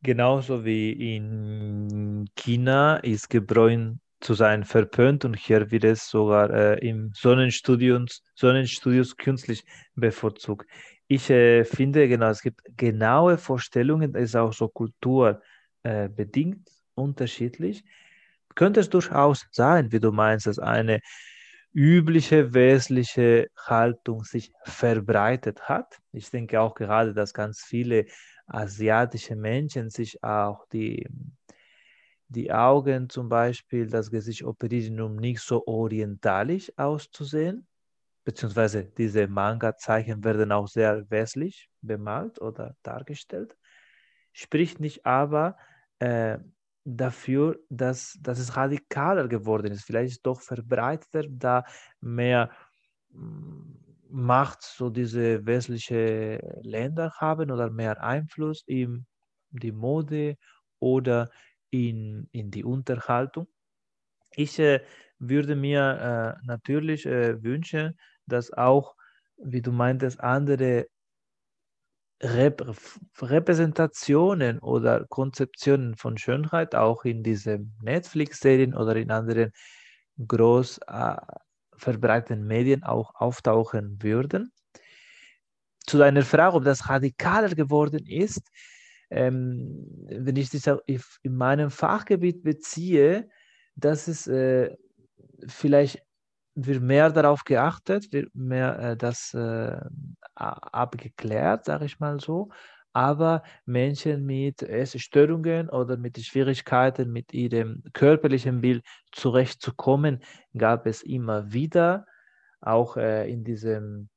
Genauso 0.03 0.65
wie 0.65 1.15
in 1.15 2.29
China 2.35 2.97
ist 2.97 3.29
gebräunt 3.29 3.99
zu 4.19 4.33
sein 4.33 4.65
verpönt 4.65 5.25
und 5.25 5.35
hier 5.35 5.71
wird 5.71 5.83
es 5.83 6.09
sogar 6.09 6.49
äh, 6.51 6.87
im 6.87 7.11
Sonnenstudios, 7.13 8.23
Sonnenstudios 8.35 9.15
künstlich 9.15 9.63
bevorzugt. 9.95 10.69
Ich 11.07 11.29
äh, 11.29 11.63
finde, 11.63 12.07
genau, 12.07 12.29
es 12.29 12.41
gibt 12.41 12.61
genaue 12.77 13.37
Vorstellungen, 13.37 14.13
das 14.13 14.23
ist 14.23 14.35
auch 14.35 14.53
so 14.53 14.67
kulturbedingt 14.67 16.67
äh, 16.67 16.71
unterschiedlich. 16.95 17.83
Könnte 18.53 18.81
es 18.81 18.89
durchaus 18.89 19.47
sein, 19.51 19.91
wie 19.91 19.99
du 19.99 20.11
meinst, 20.11 20.45
dass 20.45 20.59
eine 20.59 20.99
übliche 21.73 22.53
westliche 22.53 23.49
Haltung 23.57 24.23
sich 24.23 24.51
verbreitet 24.63 25.69
hat. 25.69 25.99
Ich 26.11 26.29
denke 26.29 26.61
auch 26.61 26.75
gerade, 26.75 27.13
dass 27.13 27.33
ganz 27.33 27.61
viele 27.63 28.05
asiatische 28.47 29.35
Menschen 29.35 29.89
sich 29.89 30.23
auch 30.23 30.65
die 30.73 31.07
die 32.27 32.51
Augen 32.51 33.09
zum 33.09 33.27
Beispiel, 33.29 33.87
das 33.87 34.09
Gesicht 34.09 34.43
operieren, 34.43 35.01
um 35.01 35.17
nicht 35.17 35.41
so 35.41 35.65
orientalisch 35.67 36.71
auszusehen, 36.77 37.67
beziehungsweise 38.23 38.85
diese 38.85 39.27
Manga-Zeichen 39.27 40.23
werden 40.23 40.51
auch 40.51 40.67
sehr 40.67 41.09
westlich 41.09 41.69
bemalt 41.81 42.39
oder 42.41 42.75
dargestellt, 42.83 43.57
spricht 44.33 44.79
nicht 44.79 45.05
aber 45.05 45.57
äh, 45.99 46.37
dafür, 46.83 47.59
dass, 47.69 48.17
dass 48.21 48.39
es 48.39 48.55
radikaler 48.57 49.27
geworden 49.27 49.71
ist. 49.71 49.83
Vielleicht 49.83 50.25
doch 50.25 50.41
verbreiteter, 50.41 51.23
da 51.29 51.63
mehr 51.99 52.51
mm, 53.11 53.77
Macht 54.13 54.61
so 54.61 54.89
diese 54.89 55.45
westliche 55.45 56.59
Länder 56.63 57.13
haben 57.17 57.49
oder 57.49 57.69
mehr 57.69 58.03
Einfluss 58.03 58.61
in 58.67 59.05
die 59.51 59.71
Mode 59.71 60.35
oder 60.79 61.29
in, 61.69 62.27
in 62.33 62.51
die 62.51 62.65
Unterhaltung. 62.65 63.47
Ich 64.35 64.59
äh, 64.59 64.81
würde 65.19 65.55
mir 65.55 66.37
äh, 66.41 66.45
natürlich 66.45 67.05
äh, 67.05 67.41
wünschen, 67.43 67.97
dass 68.25 68.51
auch, 68.51 68.95
wie 69.37 69.61
du 69.61 69.71
meintest, 69.71 70.19
andere 70.19 70.87
Repräsentationen 72.21 74.59
oder 74.59 75.05
Konzeptionen 75.07 75.95
von 75.95 76.17
Schönheit 76.17 76.75
auch 76.75 77.03
in 77.03 77.23
diesen 77.23 77.75
Netflix-Serien 77.81 78.75
oder 78.75 78.95
in 78.95 79.09
anderen 79.09 79.51
groß 80.27 80.81
äh, 80.87 81.15
verbreiteten 81.75 82.45
Medien 82.45 82.83
auch 82.83 83.15
auftauchen 83.15 83.97
würden. 84.01 84.51
Zu 85.87 85.97
deiner 85.97 86.21
Frage, 86.21 86.57
ob 86.57 86.63
das 86.63 86.89
radikaler 86.89 87.55
geworden 87.55 88.05
ist, 88.05 88.47
ähm, 89.09 89.87
wenn 90.07 90.35
ich 90.35 90.51
das 90.51 90.69
in 90.85 91.35
meinem 91.35 91.71
Fachgebiet 91.71 92.43
beziehe, 92.43 93.27
dass 93.75 94.07
es 94.07 94.27
äh, 94.27 94.75
vielleicht 95.47 96.03
wird 96.55 96.81
mehr 96.81 97.09
darauf 97.09 97.43
geachtet, 97.43 98.11
wird 98.11 98.33
mehr 98.35 98.79
äh, 98.79 98.97
das 98.97 99.33
äh, 99.33 99.77
abgeklärt, 100.35 101.65
sage 101.65 101.85
ich 101.85 101.99
mal 101.99 102.19
so. 102.19 102.49
Aber 102.93 103.43
Menschen 103.65 104.25
mit 104.25 104.63
Essstörungen 104.63 105.69
oder 105.69 105.95
mit 105.97 106.19
Schwierigkeiten 106.19 107.11
mit 107.11 107.33
ihrem 107.33 107.83
körperlichen 107.93 108.59
Bild 108.61 108.83
zurechtzukommen, 109.13 110.21
gab 110.57 110.85
es 110.85 111.01
immer 111.01 111.53
wieder, 111.53 112.05
auch 112.59 112.97
äh, 112.97 113.31
in 113.31 113.43
diesem 113.43 114.09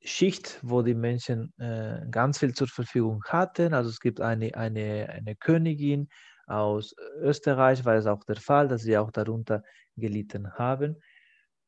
Schicht, 0.00 0.60
wo 0.62 0.82
die 0.82 0.94
Menschen 0.94 1.52
äh, 1.58 2.06
ganz 2.10 2.38
viel 2.38 2.54
zur 2.54 2.68
Verfügung 2.68 3.22
hatten. 3.24 3.74
Also 3.74 3.90
es 3.90 3.98
gibt 4.00 4.20
eine, 4.20 4.54
eine, 4.54 5.08
eine 5.10 5.34
Königin 5.34 6.08
aus 6.46 6.94
Österreich, 7.20 7.84
war 7.84 7.94
es 7.96 8.06
auch 8.06 8.24
der 8.24 8.36
Fall, 8.36 8.68
dass 8.68 8.82
sie 8.82 8.96
auch 8.98 9.10
darunter 9.10 9.62
gelitten 9.96 10.52
haben. 10.54 10.96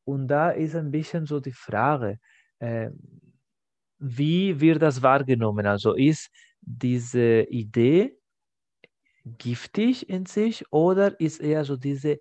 Und 0.05 0.27
da 0.27 0.51
ist 0.51 0.75
ein 0.75 0.91
bisschen 0.91 1.25
so 1.25 1.39
die 1.39 1.53
Frage, 1.53 2.19
äh, 2.59 2.89
wie 3.99 4.59
wird 4.61 4.81
das 4.81 5.01
wahrgenommen? 5.01 5.65
Also 5.65 5.93
ist 5.93 6.29
diese 6.61 7.41
Idee 7.49 8.17
giftig 9.37 10.09
in 10.09 10.25
sich 10.25 10.65
oder 10.71 11.19
ist 11.19 11.39
eher 11.39 11.65
so 11.65 11.75
diese 11.77 12.19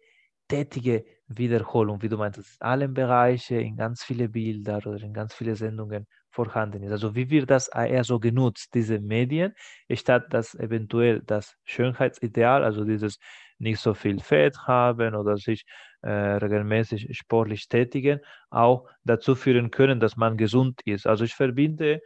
tätige 0.48 1.04
Wiederholung, 1.28 2.02
wie 2.02 2.08
du 2.08 2.16
meintest, 2.16 2.60
in 2.60 2.66
allen 2.66 2.94
Bereichen, 2.94 3.60
in 3.60 3.76
ganz 3.76 4.02
viele 4.02 4.28
Bilder 4.28 4.78
oder 4.78 5.02
in 5.02 5.12
ganz 5.12 5.34
viele 5.34 5.56
Sendungen 5.56 6.06
vorhanden 6.30 6.82
ist. 6.82 6.92
Also 6.92 7.14
wie 7.14 7.30
wird 7.30 7.50
das 7.50 7.68
eher 7.68 8.04
so 8.04 8.18
genutzt, 8.20 8.74
diese 8.74 9.00
Medien, 9.00 9.54
statt 9.92 10.26
dass 10.32 10.54
eventuell 10.54 11.22
das 11.24 11.56
Schönheitsideal, 11.64 12.64
also 12.64 12.84
dieses 12.84 13.18
nicht 13.58 13.80
so 13.80 13.94
viel 13.94 14.20
Fett 14.20 14.56
haben 14.66 15.14
oder 15.14 15.36
sich 15.36 15.64
äh, 16.02 16.10
regelmäßig 16.10 17.16
sportlich 17.16 17.68
tätigen, 17.68 18.20
auch 18.50 18.88
dazu 19.04 19.34
führen 19.34 19.70
können, 19.70 20.00
dass 20.00 20.16
man 20.16 20.36
gesund 20.36 20.80
ist. 20.84 21.06
Also 21.06 21.24
ich 21.24 21.34
verbinde, 21.34 22.00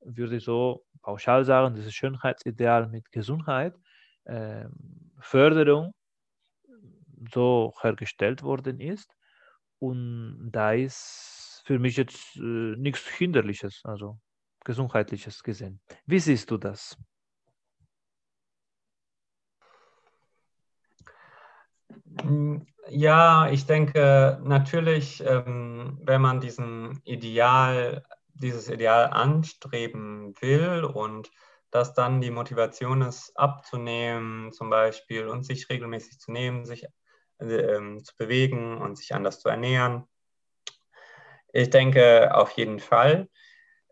würde 0.00 0.36
ich 0.36 0.44
so 0.44 0.84
pauschal 1.02 1.44
sagen, 1.44 1.74
dieses 1.74 1.94
Schönheitsideal 1.94 2.88
mit 2.88 3.10
Gesundheit, 3.12 3.74
äh, 4.24 4.66
Förderung 5.20 5.94
so 7.32 7.72
hergestellt 7.80 8.42
worden 8.42 8.80
ist. 8.80 9.14
Und 9.78 10.50
da 10.52 10.72
ist 10.72 11.37
für 11.68 11.78
mich 11.78 11.98
jetzt 11.98 12.34
äh, 12.36 12.40
nichts 12.40 13.06
Hinderliches, 13.06 13.82
also 13.84 14.18
Gesundheitliches 14.64 15.42
gesehen. 15.42 15.82
Wie 16.06 16.18
siehst 16.18 16.50
du 16.50 16.56
das? 16.56 16.96
Hm, 22.22 22.66
ja, 22.88 23.50
ich 23.50 23.66
denke 23.66 24.40
natürlich, 24.42 25.22
ähm, 25.26 25.98
wenn 26.04 26.22
man 26.22 26.40
diesen 26.40 27.02
Ideal, 27.04 28.02
dieses 28.32 28.70
Ideal 28.70 29.10
anstreben 29.10 30.32
will 30.40 30.84
und 30.84 31.30
dass 31.70 31.92
dann 31.92 32.22
die 32.22 32.30
Motivation 32.30 33.02
ist, 33.02 33.32
abzunehmen 33.36 34.52
zum 34.52 34.70
Beispiel 34.70 35.28
und 35.28 35.44
sich 35.44 35.68
regelmäßig 35.68 36.18
zu 36.18 36.32
nehmen, 36.32 36.64
sich 36.64 36.86
äh, 37.40 37.98
zu 38.02 38.16
bewegen 38.16 38.78
und 38.78 38.96
sich 38.96 39.14
anders 39.14 39.40
zu 39.40 39.50
ernähren. 39.50 40.08
Ich 41.52 41.70
denke 41.70 42.34
auf 42.34 42.50
jeden 42.52 42.80
Fall 42.80 43.28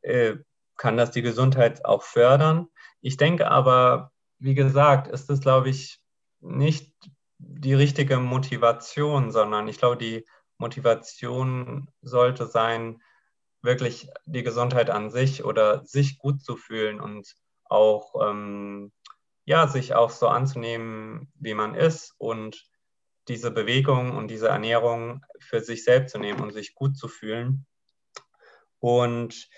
äh, 0.02 0.36
kann 0.76 0.96
das 0.96 1.10
die 1.10 1.22
Gesundheit 1.22 1.84
auch 1.84 2.02
fördern. 2.02 2.68
Ich 3.00 3.16
denke 3.16 3.50
aber, 3.50 4.12
wie 4.38 4.54
gesagt, 4.54 5.08
ist 5.08 5.28
es, 5.30 5.40
glaube 5.40 5.70
ich, 5.70 6.00
nicht 6.40 6.94
die 7.38 7.74
richtige 7.74 8.18
Motivation, 8.18 9.30
sondern 9.32 9.68
ich 9.68 9.78
glaube, 9.78 9.96
die 9.96 10.26
Motivation 10.58 11.90
sollte 12.02 12.46
sein, 12.46 13.02
wirklich 13.62 14.08
die 14.26 14.42
Gesundheit 14.42 14.90
an 14.90 15.10
sich 15.10 15.44
oder 15.44 15.84
sich 15.84 16.18
gut 16.18 16.42
zu 16.42 16.56
fühlen 16.56 17.00
und 17.00 17.34
auch 17.64 18.14
ähm, 18.22 18.92
ja, 19.44 19.66
sich 19.66 19.94
auch 19.94 20.10
so 20.10 20.28
anzunehmen, 20.28 21.32
wie 21.34 21.54
man 21.54 21.74
ist 21.74 22.14
und 22.18 22.62
diese 23.28 23.50
Bewegung 23.50 24.16
und 24.16 24.28
diese 24.28 24.48
Ernährung 24.48 25.24
für 25.38 25.60
sich 25.60 25.84
selbst 25.84 26.12
zu 26.12 26.18
nehmen 26.18 26.40
und 26.40 26.52
sich 26.52 26.74
gut 26.74 26.96
zu 26.96 27.08
fühlen. 27.08 27.66
Und 28.78 29.48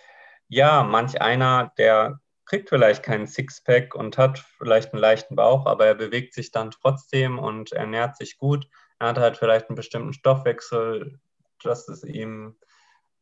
ja, 0.48 0.83
manch 0.83 1.20
einer, 1.20 1.72
der 1.76 2.20
kriegt 2.46 2.70
vielleicht 2.70 3.02
keinen 3.02 3.26
Sixpack 3.26 3.94
und 3.94 4.16
hat 4.16 4.38
vielleicht 4.38 4.92
einen 4.92 5.02
leichten 5.02 5.37
Bauch, 5.37 5.66
aber 5.66 5.87
er 5.87 5.94
bewegt 5.94 6.33
sich 6.33 6.50
dann 6.50 6.70
trotzdem 6.70 7.38
und 7.38 7.72
ernährt 7.72 8.16
sich 8.16 8.38
gut. 8.38 8.66
Er 8.98 9.09
hat 9.09 9.18
halt 9.18 9.37
vielleicht 9.37 9.68
einen 9.68 9.76
bestimmten 9.76 10.14
Stoffwechsel, 10.14 11.20
dass 11.62 11.88
es 11.88 12.04
ihm 12.04 12.57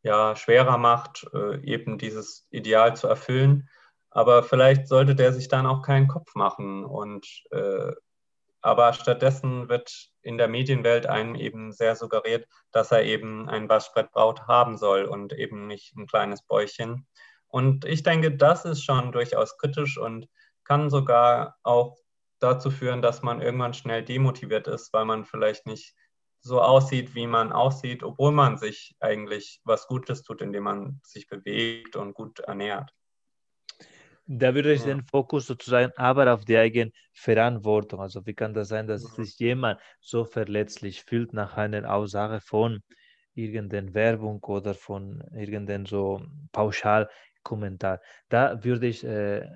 ja 0.02 0.36
schwerer 0.36 0.78
macht, 0.78 1.26
äh, 1.34 1.60
eben 1.64 1.98
dieses 1.98 2.46
Ideal 2.50 2.96
zu 2.96 3.08
erfüllen. 3.08 3.68
Aber 4.10 4.44
vielleicht 4.44 4.86
sollte 4.86 5.16
der 5.16 5.32
sich 5.32 5.48
dann 5.48 5.66
auch 5.66 5.82
keinen 5.82 6.06
Kopf 6.06 6.34
machen. 6.36 6.84
Und 6.84 7.26
äh, 7.50 7.92
aber 8.66 8.92
stattdessen 8.94 9.68
wird 9.68 10.08
in 10.22 10.38
der 10.38 10.48
Medienwelt 10.48 11.06
einem 11.06 11.36
eben 11.36 11.70
sehr 11.70 11.94
suggeriert, 11.94 12.48
dass 12.72 12.90
er 12.90 13.04
eben 13.04 13.48
ein 13.48 13.68
Waschbrettbraut 13.68 14.48
haben 14.48 14.76
soll 14.76 15.04
und 15.04 15.32
eben 15.32 15.68
nicht 15.68 15.96
ein 15.96 16.08
kleines 16.08 16.42
Bäuchchen. 16.42 17.06
Und 17.46 17.84
ich 17.84 18.02
denke, 18.02 18.36
das 18.36 18.64
ist 18.64 18.82
schon 18.82 19.12
durchaus 19.12 19.56
kritisch 19.56 19.98
und 19.98 20.26
kann 20.64 20.90
sogar 20.90 21.54
auch 21.62 21.96
dazu 22.40 22.72
führen, 22.72 23.02
dass 23.02 23.22
man 23.22 23.40
irgendwann 23.40 23.72
schnell 23.72 24.02
demotiviert 24.02 24.66
ist, 24.66 24.92
weil 24.92 25.04
man 25.04 25.24
vielleicht 25.24 25.64
nicht 25.66 25.94
so 26.40 26.60
aussieht, 26.60 27.14
wie 27.14 27.28
man 27.28 27.52
aussieht, 27.52 28.02
obwohl 28.02 28.32
man 28.32 28.58
sich 28.58 28.96
eigentlich 28.98 29.60
was 29.62 29.86
Gutes 29.86 30.24
tut, 30.24 30.42
indem 30.42 30.64
man 30.64 31.00
sich 31.04 31.28
bewegt 31.28 31.94
und 31.94 32.14
gut 32.14 32.40
ernährt. 32.40 32.90
Da 34.28 34.54
würde 34.54 34.72
ich 34.72 34.80
ja. 34.80 34.86
den 34.86 35.02
Fokus 35.04 35.46
sozusagen 35.46 35.92
aber 35.96 36.32
auf 36.34 36.44
die 36.44 36.56
eigene 36.56 36.90
Verantwortung. 37.12 38.00
Also 38.00 38.26
wie 38.26 38.34
kann 38.34 38.54
das 38.54 38.68
sein, 38.68 38.86
dass 38.86 39.04
mhm. 39.04 39.24
sich 39.24 39.38
jemand 39.38 39.80
so 40.00 40.24
verletzlich 40.24 41.02
fühlt 41.02 41.32
nach 41.32 41.56
einer 41.56 41.92
Aussage 41.92 42.40
von 42.40 42.82
irgendeiner 43.34 43.94
Werbung 43.94 44.42
oder 44.42 44.74
von 44.74 45.22
irgendeinem 45.32 45.86
so 45.86 46.22
pauschal 46.52 47.08
Kommentar. 47.42 48.00
Da 48.28 48.64
würde 48.64 48.88
ich 48.88 49.04
äh, 49.04 49.46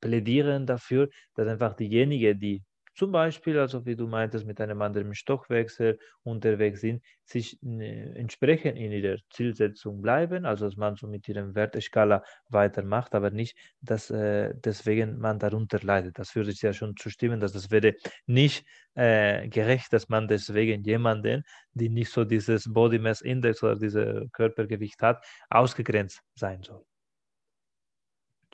plädieren 0.00 0.66
dafür, 0.66 1.08
dass 1.34 1.46
einfach 1.46 1.74
diejenigen, 1.74 2.40
die 2.40 2.64
zum 2.94 3.12
Beispiel, 3.12 3.58
also 3.58 3.84
wie 3.86 3.96
du 3.96 4.06
meintest, 4.06 4.46
mit 4.46 4.60
einem 4.60 4.80
anderen 4.82 5.14
Stoffwechsel 5.14 5.98
unterwegs 6.22 6.80
sind, 6.80 7.02
sich 7.24 7.60
äh, 7.62 8.12
entsprechend 8.14 8.78
in 8.78 8.92
ihrer 8.92 9.18
Zielsetzung 9.30 10.00
bleiben, 10.00 10.44
also 10.46 10.66
dass 10.66 10.76
man 10.76 10.96
so 10.96 11.06
mit 11.08 11.28
ihrem 11.28 11.54
Werteskala 11.54 12.22
weitermacht, 12.48 13.14
aber 13.14 13.30
nicht, 13.30 13.56
dass 13.80 14.10
äh, 14.10 14.54
deswegen 14.56 15.18
man 15.18 15.38
darunter 15.38 15.80
leidet. 15.82 16.18
Das 16.18 16.34
würde 16.36 16.50
ich 16.50 16.62
ja 16.62 16.72
schon 16.72 16.96
zustimmen, 16.96 17.40
dass 17.40 17.52
das 17.52 17.70
wäre 17.70 17.94
nicht 18.26 18.66
äh, 18.94 19.48
gerecht, 19.48 19.92
dass 19.92 20.08
man 20.08 20.28
deswegen 20.28 20.82
jemanden, 20.84 21.42
die 21.72 21.88
nicht 21.88 22.10
so 22.10 22.24
dieses 22.24 22.72
Body 22.72 22.98
Mass 22.98 23.20
Index 23.20 23.62
oder 23.62 23.76
dieses 23.76 24.30
Körpergewicht 24.32 25.02
hat, 25.02 25.24
ausgegrenzt 25.50 26.22
sein 26.34 26.62
soll 26.62 26.84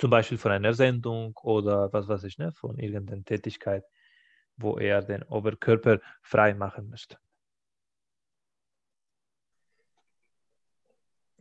zum 0.00 0.10
Beispiel 0.10 0.38
von 0.38 0.52
einer 0.52 0.72
Sendung 0.72 1.36
oder 1.42 1.92
was 1.92 2.08
weiß 2.08 2.24
ich, 2.24 2.38
ne, 2.38 2.52
von 2.52 2.78
irgendeiner 2.78 3.22
Tätigkeit, 3.22 3.84
wo 4.60 4.78
er 4.78 5.02
den 5.02 5.22
Oberkörper 5.24 5.98
frei 6.22 6.54
machen 6.54 6.88
müsste. 6.88 7.16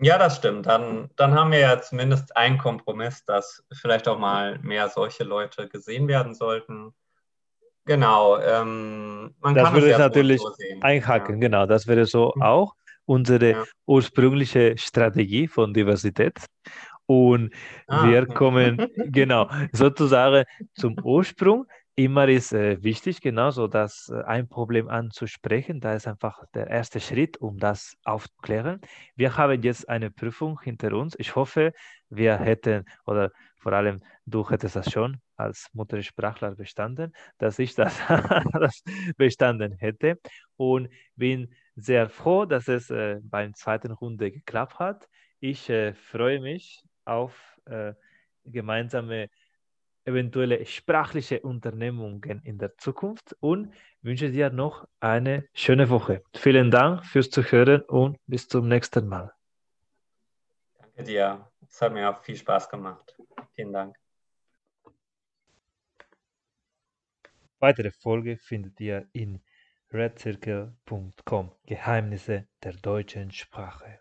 Ja, 0.02 0.18
das 0.18 0.38
stimmt. 0.38 0.66
Dann, 0.66 1.10
dann 1.18 1.34
haben 1.34 1.52
wir 1.52 1.60
ja 1.60 1.82
zumindest 1.82 2.36
einen 2.38 2.58
Kompromiss, 2.58 3.26
dass 3.26 3.66
vielleicht 3.74 4.08
auch 4.08 4.18
mal 4.18 4.58
mehr 4.60 4.88
solche 4.88 5.26
Leute 5.26 5.68
gesehen 5.68 6.08
werden 6.08 6.34
sollten. 6.34 6.94
Genau. 7.86 8.40
Ähm, 8.40 9.36
man 9.42 9.56
das 9.56 9.66
kann 9.66 9.74
würde 9.74 9.88
es 9.88 9.92
ja 9.94 9.98
natürlich 9.98 10.42
so 10.42 10.54
einhaken, 10.82 11.36
ja. 11.36 11.40
genau. 11.42 11.66
Das 11.66 11.86
wäre 11.86 12.06
so 12.06 12.32
mhm. 12.36 12.42
auch 12.42 12.76
unsere 13.06 13.52
ja. 13.52 13.64
ursprüngliche 13.88 14.78
Strategie 14.78 15.48
von 15.48 15.74
Diversität. 15.74 16.38
Und 17.06 17.52
ah. 17.88 18.08
wir 18.08 18.26
kommen 18.28 18.88
genau 18.98 19.50
sozusagen 19.74 20.46
zum 20.76 20.96
Ursprung 21.04 21.66
immer 22.04 22.30
ist 22.30 22.54
äh, 22.54 22.82
wichtig, 22.82 23.20
genauso 23.20 23.68
das 23.68 24.10
äh, 24.10 24.24
ein 24.24 24.48
Problem 24.48 24.88
anzusprechen. 24.88 25.82
Da 25.82 25.94
ist 25.94 26.08
einfach 26.08 26.46
der 26.54 26.68
erste 26.68 27.02
Schritt, 27.02 27.38
um 27.38 27.58
das 27.58 27.98
aufzuklären. 28.06 28.80
Wir 29.16 29.36
haben 29.36 29.62
jetzt 29.64 29.90
eine 29.90 30.10
Prüfung 30.10 30.62
hinter 30.62 30.94
uns. 30.94 31.16
Ich 31.20 31.36
hoffe, 31.36 31.74
wir 32.10 32.38
hätten, 32.38 32.86
oder 33.06 33.32
vor 33.58 33.74
allem 33.74 34.00
du 34.26 34.50
hättest 34.50 34.78
das 34.78 34.90
schon 34.90 35.18
als 35.36 35.68
Muttersprachler 35.74 36.56
bestanden, 36.56 37.12
dass 37.38 37.60
ich 37.60 37.76
das, 37.76 38.00
das 38.54 38.82
bestanden 39.18 39.74
hätte. 39.74 40.20
Und 40.56 40.90
bin 41.16 41.54
sehr 41.76 42.10
froh, 42.10 42.46
dass 42.46 42.70
es 42.70 42.90
äh, 42.90 43.20
beim 43.24 43.54
zweiten 43.56 43.92
Runde 43.92 44.32
geklappt 44.32 44.80
hat. 44.80 45.10
Ich 45.42 45.70
äh, 45.70 45.94
freue 45.94 46.40
mich 46.40 46.82
auf 47.04 47.60
äh, 47.66 47.94
gemeinsame 48.46 49.30
eventuelle 50.10 50.66
sprachliche 50.66 51.42
Unternehmungen 51.42 52.42
in 52.44 52.58
der 52.58 52.76
Zukunft 52.78 53.36
und 53.40 53.74
wünsche 54.02 54.32
dir 54.32 54.50
noch 54.50 54.88
eine 55.00 55.48
schöne 55.54 55.90
Woche. 55.90 56.24
Vielen 56.36 56.72
Dank 56.72 57.06
fürs 57.06 57.30
Zuhören 57.30 57.82
und 57.84 58.18
bis 58.28 58.48
zum 58.48 58.68
nächsten 58.68 59.08
Mal. 59.08 59.32
Danke 60.78 61.04
dir. 61.04 61.48
Es 61.68 61.82
hat 61.82 61.94
mir 61.94 62.10
auch 62.10 62.22
viel 62.24 62.36
Spaß 62.36 62.70
gemacht. 62.70 63.16
Vielen 63.56 63.74
Dank. 63.74 63.96
Weitere 67.60 67.92
Folge 67.92 68.38
findet 68.38 68.80
ihr 68.80 69.08
in 69.12 69.42
redcircle.com 69.92 71.52
Geheimnisse 71.66 72.48
der 72.64 72.74
deutschen 72.74 73.32
Sprache. 73.32 74.00